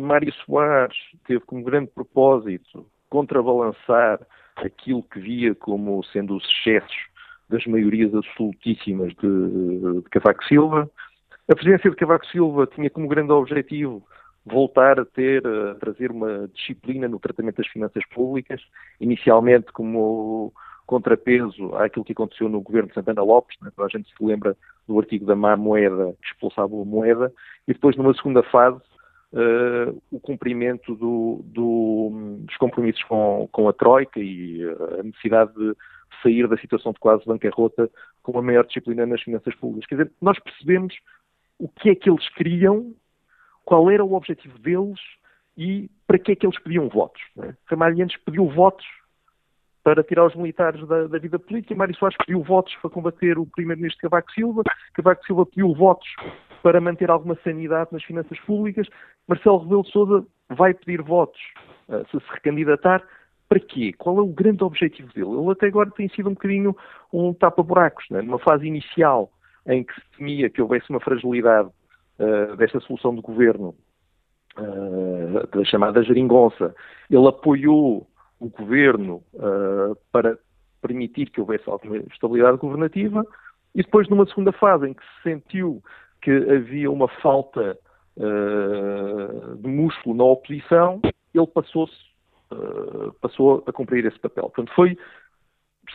[0.00, 4.18] Mário Soares teve como grande propósito contrabalançar
[4.56, 6.96] aquilo que via como sendo os excessos
[7.48, 10.90] das maiorias absolutíssimas de, de Cavaco Silva.
[11.48, 14.02] A presidência de Cavaco Silva tinha como grande objetivo
[14.44, 18.60] voltar a ter, a trazer uma disciplina no tratamento das finanças públicas,
[19.00, 20.52] inicialmente como
[20.86, 23.70] contrapeso àquilo que aconteceu no governo de Santana Lopes, né?
[23.76, 27.32] a gente se lembra do artigo da má moeda que expulsava a moeda,
[27.66, 28.80] e depois numa segunda fase
[29.32, 34.62] uh, o cumprimento do, do, dos compromissos com, com a Troika e
[34.98, 35.74] a necessidade de
[36.22, 37.90] sair da situação de quase bancarrota
[38.22, 39.88] com uma maior disciplina nas finanças públicas.
[39.88, 40.94] Quer dizer, nós percebemos
[41.58, 42.94] o que é que eles queriam
[43.64, 45.00] qual era o objetivo deles
[45.56, 47.20] e para que é que eles pediam votos.
[47.42, 47.54] É?
[47.66, 48.86] Ramalhianes pediu votos
[49.82, 53.46] para tirar os militares da, da vida política, Mário Soares pediu votos para combater o
[53.46, 54.62] primeiro-ministro Cavaco Silva,
[54.92, 56.08] Cavaco Silva pediu votos
[56.66, 58.88] para manter alguma sanidade nas finanças públicas,
[59.28, 61.40] Marcelo Rebelo de Sousa vai pedir votos
[61.88, 63.04] uh, se se recandidatar,
[63.48, 63.92] para quê?
[63.96, 65.30] Qual é o grande objetivo dele?
[65.30, 66.76] Ele até agora tem sido um bocadinho
[67.12, 68.20] um tapa-buracos, né?
[68.20, 69.30] numa fase inicial
[69.64, 73.72] em que se temia que houvesse uma fragilidade uh, desta solução do governo,
[74.58, 76.74] uh, da chamada geringonça,
[77.08, 78.10] ele apoiou
[78.40, 80.36] o governo uh, para
[80.82, 83.24] permitir que houvesse alguma estabilidade governativa,
[83.72, 85.80] e depois, numa segunda fase, em que se sentiu
[86.22, 87.78] que havia uma falta
[89.58, 91.00] de músculo na oposição,
[91.34, 91.94] ele passou-se
[93.20, 94.44] passou a cumprir esse papel.
[94.44, 94.96] Portanto, foi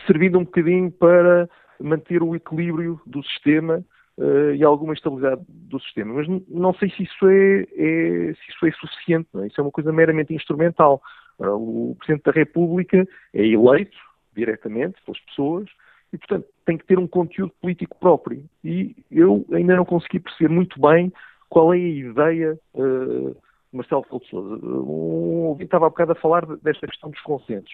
[0.06, 1.48] servindo um bocadinho para
[1.80, 3.84] manter o equilíbrio do sistema
[4.18, 6.14] uh, e alguma estabilidade do sistema.
[6.14, 9.46] Mas não sei se isso é, é se isso é suficiente, é?
[9.46, 11.02] isso é uma coisa meramente instrumental.
[11.38, 13.96] Uh, o Presidente da República é eleito
[14.34, 15.68] diretamente pelas pessoas
[16.12, 18.44] e, portanto, tem que ter um conteúdo político próprio.
[18.62, 21.12] E eu ainda não consegui perceber muito bem
[21.48, 23.36] qual é a ideia uh,
[23.72, 24.66] Marcelo Rebelo de Sousa.
[24.66, 27.72] Um ouvinte estava há bocado a falar desta questão dos consensos.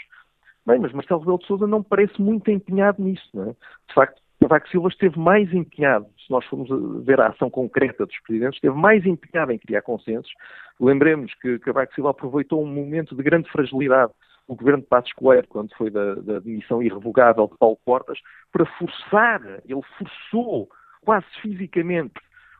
[0.64, 3.28] Bem, mas Marcelo Rebelo de Sousa não parece muito empenhado nisso.
[3.34, 3.52] Não é?
[3.88, 6.68] De facto, Cavaco Silva esteve mais empenhado, se nós formos
[7.04, 10.32] ver a ação concreta dos presidentes, esteve mais empenhado em criar consensos.
[10.80, 14.12] Lembremos que Cavaco Silva aproveitou um momento de grande fragilidade
[14.48, 18.18] o governo de Passos Coelho, quando foi da, da demissão irrevogável de Paulo Portas,
[18.50, 20.68] para forçar, ele forçou
[21.04, 22.14] quase fisicamente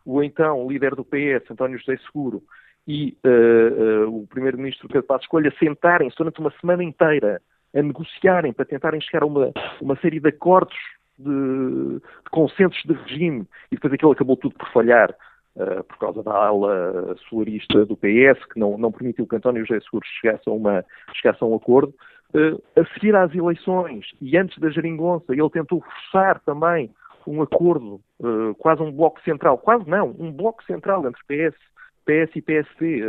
[0.05, 2.43] o então líder do PS, António José Seguro,
[2.87, 7.41] e uh, uh, o primeiro-ministro Pedro Passos Coelho a sentarem-se durante uma semana inteira
[7.75, 10.77] a negociarem para tentarem chegar a uma, uma série de acordos
[11.19, 15.15] de, de consensos de regime e depois aquilo acabou tudo por falhar
[15.59, 19.81] uh, por causa da ala solarista do PS, que não, não permitiu que António José
[19.81, 20.85] Seguro chegasse a, uma,
[21.15, 21.95] chegasse a um acordo.
[22.35, 26.91] Uh, a seguir às eleições e antes da geringonça, ele tentou forçar também
[27.27, 31.57] um acordo, uh, quase um bloco central, quase não, um bloco central entre PS,
[32.05, 33.01] PS e PSD.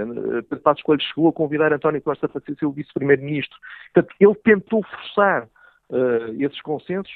[0.49, 3.57] Pedro Passos Coelho chegou a convidar António Costa para ser seu vice-primeiro-ministro.
[3.93, 5.47] Portanto, ele tentou forçar
[5.89, 7.13] uh, esses consensos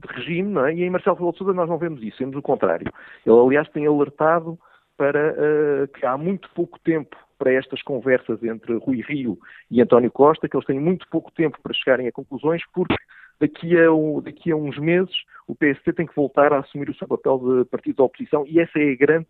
[0.00, 0.74] de regime, não é?
[0.74, 2.90] E em Marcelo Rebelo de Sousa nós não vemos isso, vemos o contrário.
[3.24, 4.58] Ele, aliás, tem alertado
[4.96, 9.38] para uh, que há muito pouco tempo para estas conversas entre Rui Rio
[9.70, 12.94] e António Costa, que eles têm muito pouco tempo para chegarem a conclusões, porque
[13.40, 13.88] daqui a,
[14.22, 15.12] daqui a uns meses
[15.48, 18.60] o PST tem que voltar a assumir o seu papel de partido da oposição e
[18.60, 19.26] essa é a grande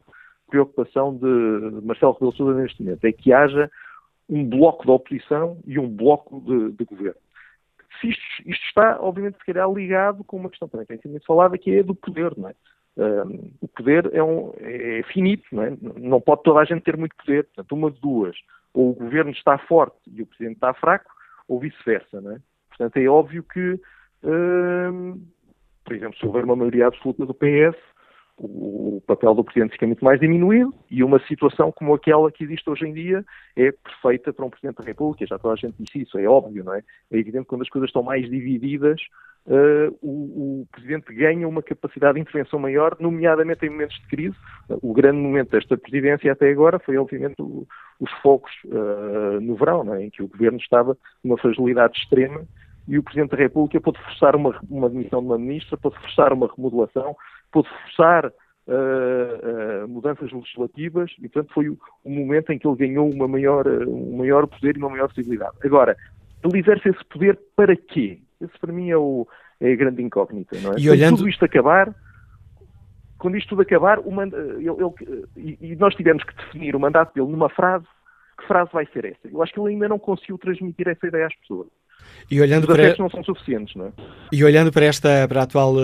[0.51, 3.71] preocupação de Marcelo Rebelo de Sousa neste momento, é que haja
[4.29, 7.21] um bloco de oposição e um bloco de, de governo
[8.01, 11.11] se isto, isto, está, obviamente, se calhar ligado com uma questão também que tem sido
[11.13, 12.55] muito falada, que é do poder, não é?
[12.95, 15.77] Um, o poder é, um, é, finito, não é?
[15.81, 17.45] Não pode toda a gente ter muito poder.
[17.45, 18.37] Portanto, uma de duas.
[18.75, 21.11] Ou o governo está forte e o presidente está fraco,
[21.49, 22.39] ou vice-versa, é?
[22.69, 23.81] Portanto, é óbvio que,
[24.25, 25.23] um,
[25.85, 27.77] por exemplo, se houver uma maioria absoluta do PS,
[28.45, 32.69] o papel do Presidente fica muito mais diminuído e uma situação como aquela que existe
[32.69, 33.25] hoje em dia
[33.57, 35.27] é perfeita para um Presidente da República.
[35.27, 36.83] Já toda a gente disse isso, é óbvio, não é?
[37.11, 39.01] É evidente que quando as coisas estão mais divididas,
[39.47, 44.37] uh, o, o, Presidente ganha uma capacidade de intervenção maior, nomeadamente em momentos de crise.
[44.83, 47.67] O grande momento desta Presidência até agora foi, obviamente, o,
[48.01, 50.05] os focos uh, no verão, é?
[50.05, 52.45] em que o Governo estava numa fragilidade extrema
[52.89, 56.51] e o Presidente da República pôde forçar uma, uma de uma ministra, pôde forçar uma
[56.55, 57.17] remodelação,
[57.53, 62.77] pôde forçar uh, uh, mudanças legislativas e, portanto, foi o, o, momento em que ele
[62.77, 65.57] ganhou uma maior, um maior poder e uma maior possibilidade.
[65.63, 65.97] Agora,
[66.43, 68.19] ele exerce esse poder para quê?
[68.41, 69.27] Esse, para mim, é, o,
[69.61, 70.59] é a grande incógnita.
[70.61, 70.75] Não é?
[70.79, 71.19] E olhando...
[71.19, 71.95] tudo isto acabar,
[73.19, 74.67] quando isto tudo acabar, ele,
[75.37, 77.87] ele, e, nós tivemos que definir o mandato dele numa frase,
[78.39, 79.29] que frase vai ser essa?
[79.31, 81.69] Eu acho que ele ainda não conseguiu transmitir essa ideia às pessoas.
[82.31, 83.93] E olhando Os para não são suficientes, não é?
[84.33, 85.75] E olhando para esta para, atual,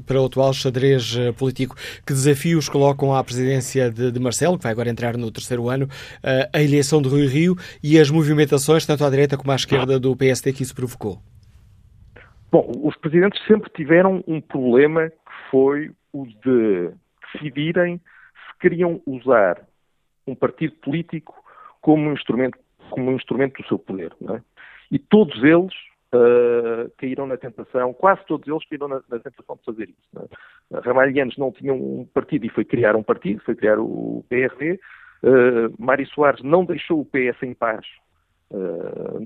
[0.00, 1.74] para o atual xadrez eh, político,
[2.06, 5.88] que desafios colocam à presidência de, de Marcelo, que vai agora entrar no terceiro ano,
[6.22, 9.98] eh, a eleição de Rui Rio e as movimentações tanto à direita como à esquerda
[9.98, 11.18] do PSD que isso provocou?
[12.52, 16.90] Bom, os presidentes sempre tiveram um problema que foi o de
[17.32, 19.60] decidirem se queriam usar
[20.26, 21.34] um partido político
[21.80, 22.58] como um instrumento,
[22.90, 24.12] como um instrumento do seu poder.
[24.28, 24.40] É?
[24.90, 25.72] E todos eles
[26.14, 30.28] uh, caíram na tentação, quase todos eles caíram na, na tentação de fazer isso.
[30.72, 30.80] É?
[30.80, 34.80] Ramalhianos não tinham um partido e foi criar um partido, foi criar o PRD.
[35.22, 37.86] Uh, Mário Soares não deixou o PS em paz
[38.50, 39.18] uh,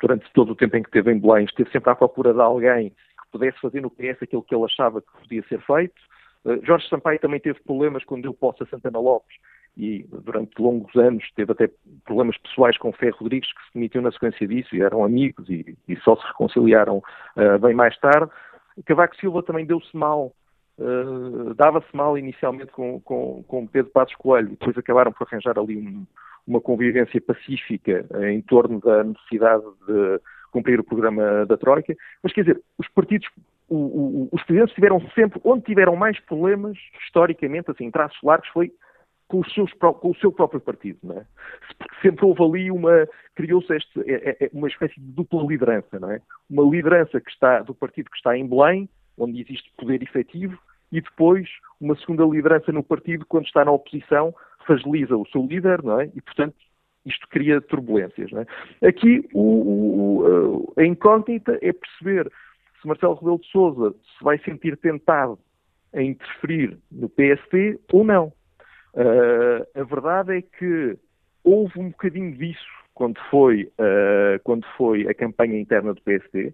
[0.00, 2.90] durante todo o tempo em que esteve em Belém, esteve sempre à procura de alguém
[2.90, 6.00] que pudesse fazer no PS aquilo que ele achava que podia ser feito.
[6.44, 9.36] Uh, Jorge Sampaio também teve problemas quando deu posse a Santana Lopes
[9.78, 11.70] e durante longos anos teve até
[12.04, 15.78] problemas pessoais com Ferro Rodrigues que se demitiu na sequência disso e eram amigos e,
[15.86, 18.30] e só se reconciliaram uh, bem mais tarde.
[18.84, 20.32] Cavaco Silva também deu-se mal,
[20.78, 25.78] uh, dava-se mal inicialmente com, com, com Pedro Passos Coelho, depois acabaram por arranjar ali
[25.78, 26.04] um,
[26.44, 31.94] uma convivência pacífica uh, em torno da necessidade de cumprir o programa da Troika.
[32.20, 33.28] Mas quer dizer, os partidos
[33.68, 38.72] o, o, os presidentes tiveram sempre, onde tiveram mais problemas, historicamente, assim, traços largos, foi
[39.28, 41.26] com, seus, com, o seu próprio partido, não é?
[41.78, 46.10] Porque sempre houve ali uma, criou-se é, é, é, uma espécie de dupla liderança, não
[46.10, 46.20] é?
[46.50, 48.88] Uma liderança que está, do partido que está em Belém,
[49.18, 50.58] onde existe poder efetivo,
[50.90, 51.46] e depois
[51.80, 54.34] uma segunda liderança no partido quando está na oposição,
[54.66, 56.10] fragiliza o seu líder, não é?
[56.14, 56.56] E, portanto,
[57.04, 58.88] isto cria turbulências, não é?
[58.88, 62.30] Aqui, o, o, a incógnita é perceber
[62.80, 65.38] se Marcelo Rebelo de Sousa se vai sentir tentado
[65.94, 68.32] a interferir no PST ou não.
[68.94, 70.98] Uh, a verdade é que
[71.44, 76.50] houve um bocadinho disso quando foi, uh, quando foi a campanha interna do PSD.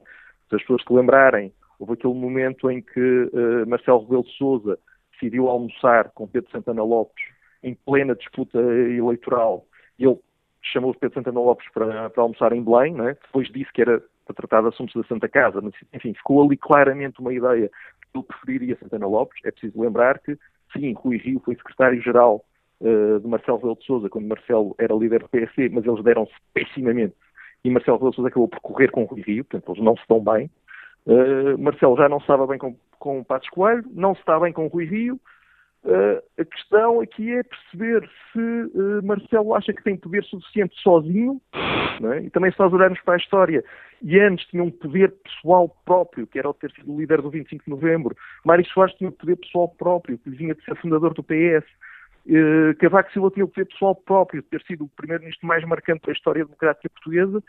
[0.49, 4.79] Se as pessoas se lembrarem, houve aquele momento em que uh, Marcelo Rebelo de Sousa
[5.13, 7.25] decidiu almoçar com Pedro Santana Lopes
[7.63, 9.67] em plena disputa eleitoral
[9.99, 10.19] ele
[10.63, 13.17] chamou Pedro Santana Lopes para, para almoçar em Belém, né?
[13.27, 16.57] depois disse que era para tratar de assuntos da Santa Casa, mas enfim, ficou ali
[16.57, 19.39] claramente uma ideia que ele preferiria Santana Lopes.
[19.45, 20.39] É preciso lembrar que
[20.75, 22.45] Sim, Rui Rio foi secretário-geral
[22.81, 26.33] uh, de Marcelo Rebelo de Sousa, quando Marcelo era líder do PSC, mas eles deram-se
[26.53, 27.15] pessimamente.
[27.65, 30.03] E Marcelo Rebelo de Sousa acabou por correr com Rui Rio, portanto, eles não se
[30.03, 30.51] estão bem.
[31.07, 34.67] Uh, Marcelo já não estava bem com, com Passos Coelho, não se está bem com
[34.67, 35.21] Rui Rio.
[35.85, 41.41] Uh, a questão aqui é perceber se Marcelo acha que tem poder suficiente sozinho,
[42.13, 42.23] é?
[42.23, 43.65] e também se nós olharmos para a história,
[44.03, 47.31] e antes tinha um poder pessoal próprio, que era o ter sido o líder do
[47.31, 51.15] 25 de novembro, Mário Soares tinha um poder pessoal próprio, que vinha de ser fundador
[51.15, 51.65] do PS,
[52.27, 56.07] uh, Cavaco Silva tinha um poder pessoal próprio, de ter sido o primeiro-ministro mais marcante
[56.07, 57.43] da história democrática portuguesa,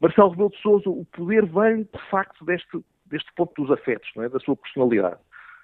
[0.00, 4.28] Marcelo Rebelo de Sousa, o poder vem de facto deste, deste ponto dos afetos, é?
[4.28, 5.20] da sua personalidade.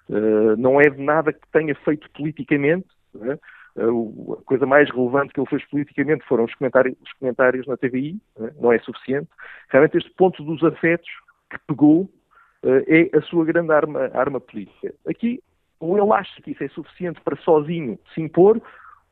[0.08, 2.86] Uh, não é de nada que tenha feito politicamente.
[3.14, 3.38] Né?
[3.76, 7.76] Uh, a coisa mais relevante que ele fez politicamente foram os comentários, os comentários na
[7.76, 8.50] TVI, né?
[8.58, 9.28] não é suficiente.
[9.68, 11.08] Realmente este ponto dos afetos
[11.50, 14.94] que pegou uh, é a sua grande arma, arma política.
[15.06, 15.42] Aqui,
[15.78, 18.60] ou ele acha que isso é suficiente para sozinho se impor,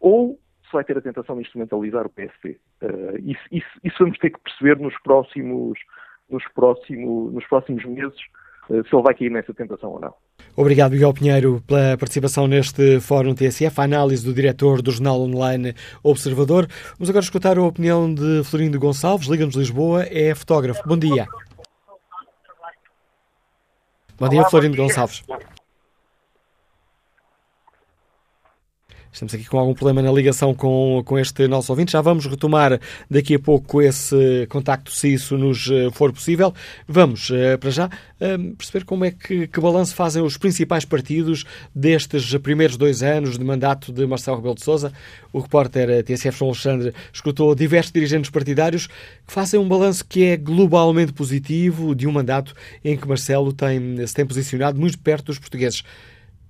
[0.01, 2.59] ou se vai ter a tentação de instrumentalizar o PSP.
[3.23, 5.79] Isso, isso, isso, vamos ter que perceber nos próximos,
[6.29, 8.19] nos, próximos, nos próximos meses
[8.69, 10.15] se ele vai cair nessa tentação ou não.
[10.57, 15.75] Obrigado, Miguel Pinheiro, pela participação neste Fórum TSF, a análise do diretor do jornal online
[16.03, 16.69] Observador.
[16.97, 20.83] Vamos agora escutar a opinião de Florindo Gonçalves, Liga-nos Lisboa, é fotógrafo.
[20.87, 21.27] Bom dia.
[24.17, 25.25] Bom dia, Florindo Gonçalves.
[29.15, 31.93] Estamos aqui com algum problema na ligação com, com este nosso ouvinte.
[31.93, 36.53] Já vamos retomar daqui a pouco esse contacto, se isso nos eh, for possível.
[36.89, 37.89] Vamos, eh, para já,
[38.19, 43.39] eh, perceber como é que, que balanço fazem os principais partidos destes primeiros dois anos
[43.39, 44.93] de mandato de Marcelo Rebelo de Sousa.
[45.33, 50.37] O repórter TSF João Alexandre escutou diversos dirigentes partidários que fazem um balanço que é
[50.37, 52.53] globalmente positivo de um mandato
[52.85, 55.85] em que Marcelo tem, se tem posicionado muito perto dos portugueses.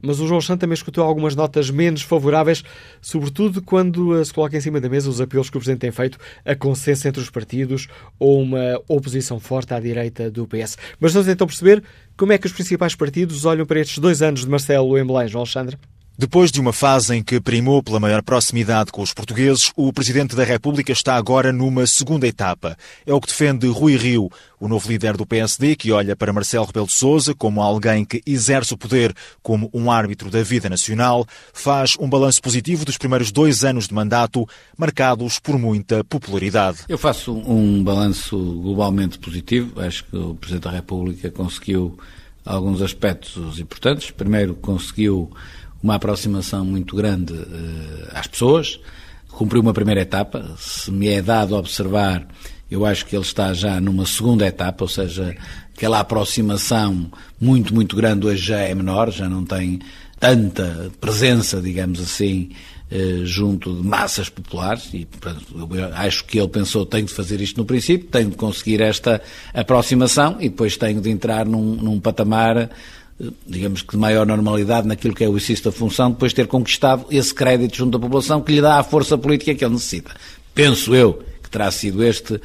[0.05, 2.63] Mas o João Santos também escutou algumas notas menos favoráveis,
[3.01, 6.19] sobretudo quando se coloca em cima da mesa os apelos que o Presidente tem feito
[6.45, 10.77] a consenso entre os partidos ou uma oposição forte à direita do PS.
[11.01, 11.83] Mas vamos então perceber
[12.17, 15.43] como é que os principais partidos olham para estes dois anos de Marcelo em João
[15.43, 15.79] Alexandre.
[16.17, 20.37] Depois de uma fase em que primou pela maior proximidade com os portugueses, o Presidente
[20.37, 22.79] da República está agora numa segunda etapa.
[23.05, 24.31] É o que defende Rui Rio,
[24.61, 28.23] o novo líder do PSD, que olha para Marcelo Rebelo de Sousa como alguém que
[28.25, 29.13] exerce o poder
[29.43, 33.95] como um árbitro da vida nacional, faz um balanço positivo dos primeiros dois anos de
[33.95, 36.79] mandato, marcados por muita popularidade.
[36.89, 39.81] Eu faço um balanço globalmente positivo.
[39.81, 41.99] Acho que o Presidente da República conseguiu
[42.45, 44.13] alguns aspectos importantes.
[44.13, 45.33] Primeiro, conseguiu
[45.85, 48.81] uma aproximação muito grande uh, às pessoas,
[49.29, 50.55] cumpriu uma primeira etapa.
[50.57, 52.27] Se me é dado observar,
[52.71, 55.37] eu acho que ele está já numa segunda etapa, ou seja,
[55.77, 59.79] aquela aproximação muito, muito grande hoje já é menor, já não tem
[60.19, 62.51] tanta presença, digamos assim,
[62.91, 65.45] eh, junto de massas populares e portanto,
[65.97, 69.21] acho que ele pensou tenho de fazer isto no princípio, tenho de conseguir esta
[69.53, 72.71] aproximação e depois tenho de entrar num, num patamar
[73.47, 76.47] digamos que de maior normalidade naquilo que é o exercício da função, depois de ter
[76.47, 80.15] conquistado esse crédito junto da população que lhe dá a força política que ele necessita.
[80.55, 82.41] Penso eu que terá sido este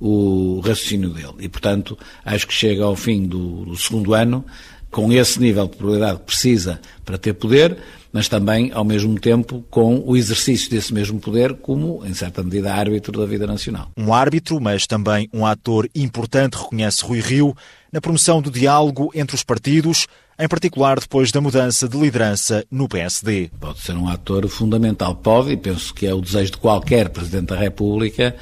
[0.00, 1.34] o raciocínio dele.
[1.38, 4.44] E, portanto, acho que chega ao fim do, do segundo ano
[4.90, 7.78] com esse nível de probabilidade que precisa para ter poder,
[8.14, 12.72] mas também, ao mesmo tempo, com o exercício desse mesmo poder como, em certa medida,
[12.72, 13.90] árbitro da vida nacional.
[13.96, 17.56] Um árbitro, mas também um ator importante, reconhece Rui Rio,
[17.92, 20.06] na promoção do diálogo entre os partidos,
[20.38, 23.50] em particular depois da mudança de liderança no PSD.
[23.58, 27.46] Pode ser um ator fundamental, pode, e penso que é o desejo de qualquer Presidente
[27.46, 28.36] da República,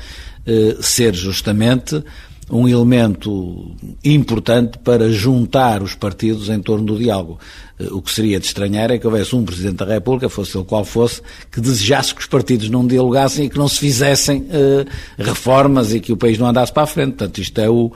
[0.44, 2.04] eh, ser justamente
[2.52, 3.74] um elemento
[4.04, 7.38] importante para juntar os partidos em torno do diálogo.
[7.80, 10.64] Eh, o que seria de estranhar é que houvesse um Presidente da República, fosse ele
[10.66, 14.86] qual fosse, que desejasse que os partidos não dialogassem e que não se fizessem uh,
[15.16, 17.14] reformas e que o país não andasse para a frente.
[17.14, 17.90] Portanto, isto é o,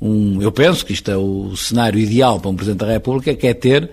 [0.00, 3.46] um, eu penso que isto é o cenário ideal para um Presidente da República, que
[3.46, 3.90] é ter,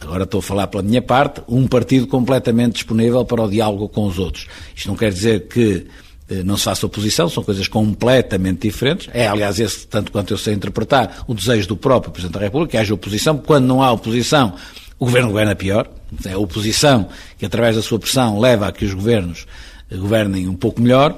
[0.00, 4.06] agora estou a falar pela minha parte, um partido completamente disponível para o diálogo com
[4.06, 4.46] os outros.
[4.74, 6.07] Isto não quer dizer que eh,
[6.44, 9.08] não se faça oposição, são coisas completamente diferentes.
[9.12, 12.72] É, aliás, esse, tanto quanto eu sei interpretar, o desejo do próprio Presidente da República,
[12.72, 13.38] que haja oposição.
[13.38, 14.54] Quando não há oposição,
[14.98, 15.88] o governo governa pior.
[16.24, 19.46] É a oposição que, através da sua pressão, leva a que os governos
[19.90, 21.16] eh, governem um pouco melhor.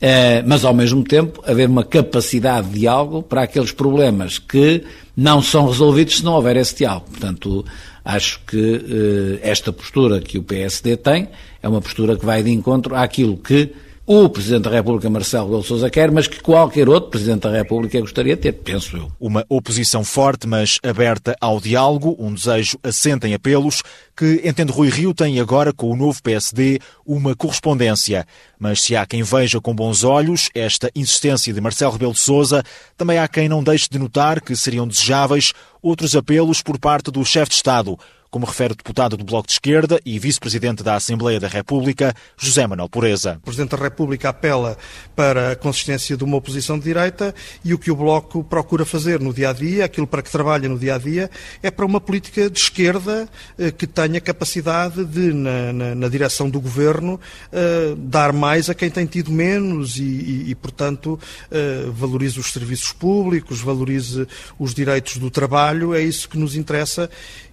[0.00, 4.82] Eh, mas ao mesmo tempo haver uma capacidade de diálogo para aqueles problemas que
[5.16, 7.06] não são resolvidos se não houver esse diálogo.
[7.10, 7.64] Portanto,
[8.04, 11.28] acho que eh, esta postura que o PSD tem
[11.62, 13.72] é uma postura que vai de encontro àquilo que
[14.04, 18.00] o Presidente da República, Marcelo Rebelo Sousa, quer, mas que qualquer outro Presidente da República
[18.00, 19.12] gostaria de ter, penso eu.
[19.20, 23.80] Uma oposição forte, mas aberta ao diálogo, um desejo assente em apelos,
[24.16, 28.26] que, entende Rui Rio, tem agora com o novo PSD uma correspondência.
[28.58, 32.64] Mas se há quem veja com bons olhos esta insistência de Marcelo Rebelo de Sousa,
[32.96, 37.24] também há quem não deixe de notar que seriam desejáveis outros apelos por parte do
[37.24, 37.96] chefe de Estado,
[38.32, 42.66] como refere o deputado do Bloco de Esquerda e vice-presidente da Assembleia da República, José
[42.66, 43.36] Manuel Pureza.
[43.42, 44.78] O Presidente da República apela
[45.14, 49.20] para a consistência de uma oposição de direita e o que o Bloco procura fazer
[49.20, 51.30] no dia a dia, aquilo para que trabalha no dia a dia,
[51.62, 53.28] é para uma política de esquerda
[53.58, 57.20] eh, que tenha capacidade de, na, na, na direção do governo,
[57.52, 62.50] uh, dar mais a quem tem tido menos e, e, e portanto, uh, valorize os
[62.50, 64.26] serviços públicos, valorize
[64.58, 65.94] os direitos do trabalho.
[65.94, 67.10] É isso que nos interessa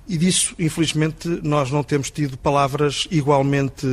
[0.09, 3.85] e disso, infelizmente, nós não temos tido palavras igualmente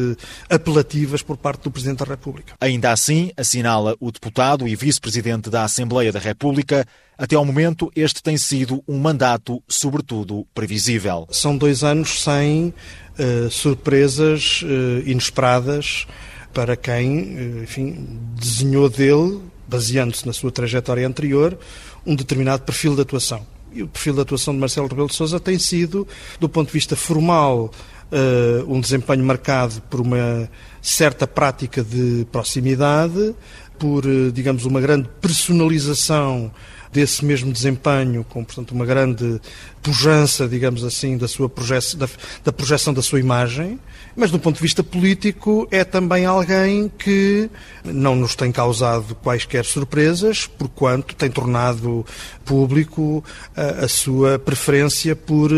[0.49, 2.55] apelativas por parte do Presidente da República.
[2.59, 6.87] Ainda assim, assinala o deputado e vice-presidente da Assembleia da República,
[7.19, 11.29] até ao momento este tem sido um mandato, sobretudo, previsível.
[11.31, 12.73] São dois anos sem
[13.19, 16.07] uh, surpresas uh, inesperadas
[16.55, 18.07] para quem, uh, enfim,
[18.41, 19.39] desenhou dele,
[19.69, 21.59] baseando-se na sua trajetória anterior,
[22.07, 23.47] um determinado perfil de atuação
[23.77, 26.07] e o perfil de atuação de Marcelo Rebelo de Sousa tem sido,
[26.41, 27.71] do ponto de vista formal,
[28.11, 30.49] uh, um desempenho marcado por uma
[30.81, 33.35] certa prática de proximidade,
[33.79, 36.51] por, uh, digamos, uma grande personalização
[36.91, 39.39] desse mesmo desempenho, com, portanto, uma grande
[39.83, 41.51] pujança, digamos assim, da, sua
[41.99, 42.09] da,
[42.45, 43.79] da projeção da sua imagem,
[44.17, 47.51] mas do ponto de vista político é também alguém que
[47.85, 52.05] não nos tem causado quaisquer surpresas, porquanto tem tornado
[52.45, 53.23] público
[53.55, 55.51] a, a sua preferência por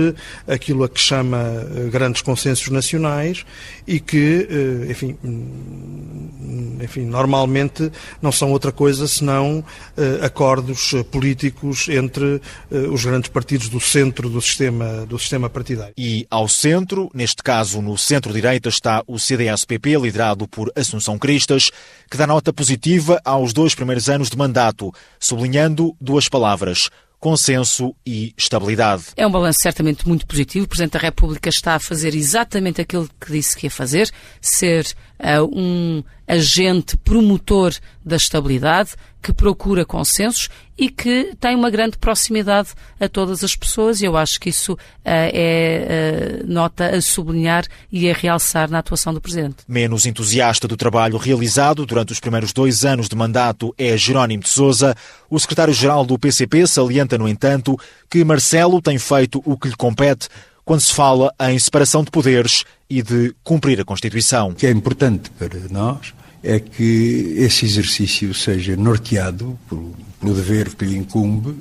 [0.46, 3.44] aquilo a que chama eh, grandes consensos nacionais
[3.86, 9.64] e que, eh, enfim, hum, enfim normalmente não são outra coisa senão
[9.96, 12.40] eh, acordos políticos entre
[12.70, 15.94] os grandes partidos do centro do sistema, do sistema partidário.
[15.96, 21.70] E ao centro, neste caso no centro-direita, está o CDS-PP, liderado por Assunção Cristas,
[22.10, 26.88] que dá nota positiva aos dois primeiros anos de mandato, sublinhando duas palavras
[27.20, 29.06] consenso e estabilidade.
[29.16, 30.64] É um balanço certamente muito positivo.
[30.64, 34.10] O Presidente da República está a fazer exatamente aquilo que disse que ia fazer,
[34.40, 34.86] ser
[35.18, 37.74] uh, um agente promotor
[38.04, 38.90] da estabilidade,
[39.20, 42.68] que procura consensos e que tem uma grande proximidade
[43.00, 47.64] a todas as pessoas, e eu acho que isso uh, é uh, nota a sublinhar
[47.90, 49.56] e a realçar na atuação do Presidente.
[49.66, 54.48] Menos entusiasta do trabalho realizado durante os primeiros dois anos de mandato é Jerónimo de
[54.48, 54.94] Souza.
[55.28, 57.76] O secretário-geral do PCP salienta, no entanto,
[58.08, 60.28] que Marcelo tem feito o que lhe compete
[60.68, 64.50] quando se fala em separação de poderes e de cumprir a Constituição.
[64.50, 66.12] O que é importante para nós
[66.42, 71.56] é que esse exercício seja norteado pelo dever que lhe incumbe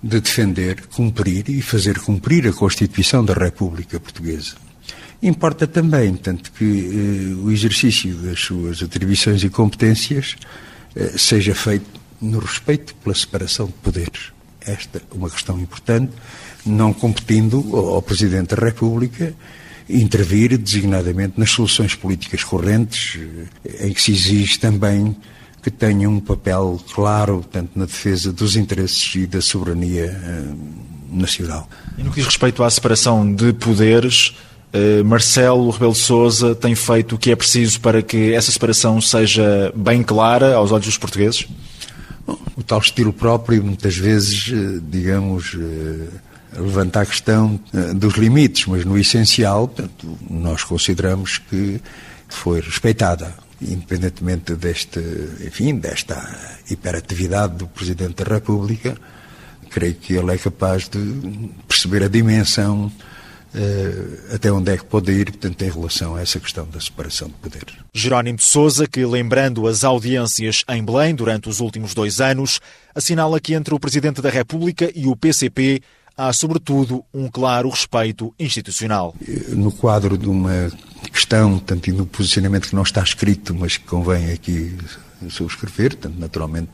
[0.00, 4.54] de defender, cumprir e fazer cumprir a Constituição da República Portuguesa.
[5.20, 10.36] Importa também, tanto que eh, o exercício das suas atribuições e competências
[10.94, 11.90] eh, seja feito
[12.20, 14.37] no respeito pela separação de poderes.
[14.68, 16.12] Esta é uma questão importante,
[16.64, 19.34] não competindo ao, Presidente da República
[19.88, 23.18] intervir designadamente nas soluções políticas correntes,
[23.64, 25.16] eh, em que se exige também
[25.62, 30.44] que tenha um papel claro, tanto na defesa dos interesses e da soberania eh,
[31.10, 31.66] nacional.
[31.96, 34.34] E no que diz respeito à separação de poderes,
[34.74, 39.00] eh, Marcelo Rebelo de Sousa tem feito o que é preciso para que essa separação
[39.00, 41.48] seja bem clara aos olhos dos portugueses?
[42.56, 44.52] O tal estilo próprio, muitas vezes,
[44.90, 45.56] digamos,
[46.56, 51.80] levanta a questão eh, dos limites, mas no essencial, portanto, nós consideramos que
[52.28, 55.00] foi respeitada, independentemente deste,
[55.44, 56.16] enfim, desta
[56.70, 58.96] hiperatividade do Presidente da República,
[59.70, 62.90] creio que ele é capaz de perceber a dimensão
[63.54, 67.28] Uh, até onde é que pode ir, portanto, em relação a essa questão da separação
[67.28, 67.74] de poderes.
[67.94, 72.60] Jerónimo de Souza, que lembrando as audiências em Belém durante os últimos dois anos,
[72.94, 75.80] assinala que entre o Presidente da República e o PCP
[76.18, 79.14] há, sobretudo, um claro respeito institucional.
[79.48, 80.70] No quadro de uma
[81.10, 84.76] questão, tanto no posicionamento que não está escrito, mas que convém aqui
[85.30, 86.70] subscrever, tanto naturalmente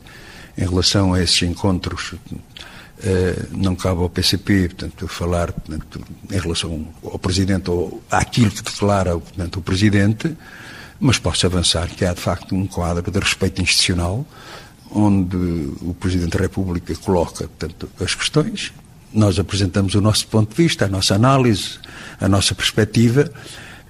[0.57, 2.15] em relação a esses encontros,
[3.51, 6.01] não cabe ao PCP, portanto, falar portanto,
[6.31, 10.35] em relação ao Presidente ou àquilo que declara portanto, o Presidente,
[10.99, 14.25] mas posso avançar que há de facto um quadro de respeito institucional
[14.91, 15.35] onde
[15.81, 18.73] o Presidente da República coloca portanto, as questões.
[19.13, 21.79] Nós apresentamos o nosso ponto de vista, a nossa análise,
[22.19, 23.31] a nossa perspectiva,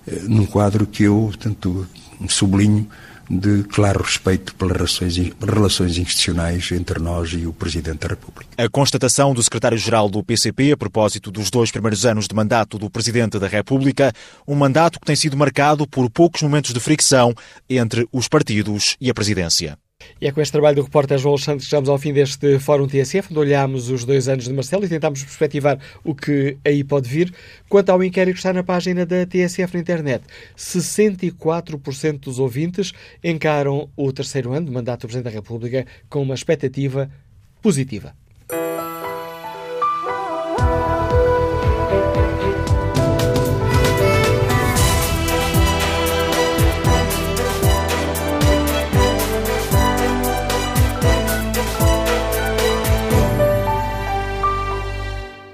[0.07, 1.87] eh, num quadro que eu, portanto,
[2.27, 2.87] sublinho
[3.29, 8.49] de claro respeito pelas relações, relações institucionais entre nós e o Presidente da República.
[8.57, 12.89] A constatação do secretário-geral do PCP a propósito dos dois primeiros anos de mandato do
[12.89, 14.13] Presidente da República,
[14.47, 17.33] um mandato que tem sido marcado por poucos momentos de fricção
[17.69, 19.77] entre os partidos e a presidência.
[20.19, 22.87] E é com este trabalho do repórter João Santos que chegamos ao fim deste Fórum
[22.87, 27.09] TSF, onde olhámos os dois anos de Marcelo e tentámos perspectivar o que aí pode
[27.09, 27.33] vir.
[27.69, 30.23] Quanto ao inquérito que está na página da TSF na internet,
[30.57, 36.35] 64% dos ouvintes encaram o terceiro ano de mandato do Presidente da República com uma
[36.35, 37.09] expectativa
[37.61, 38.13] positiva.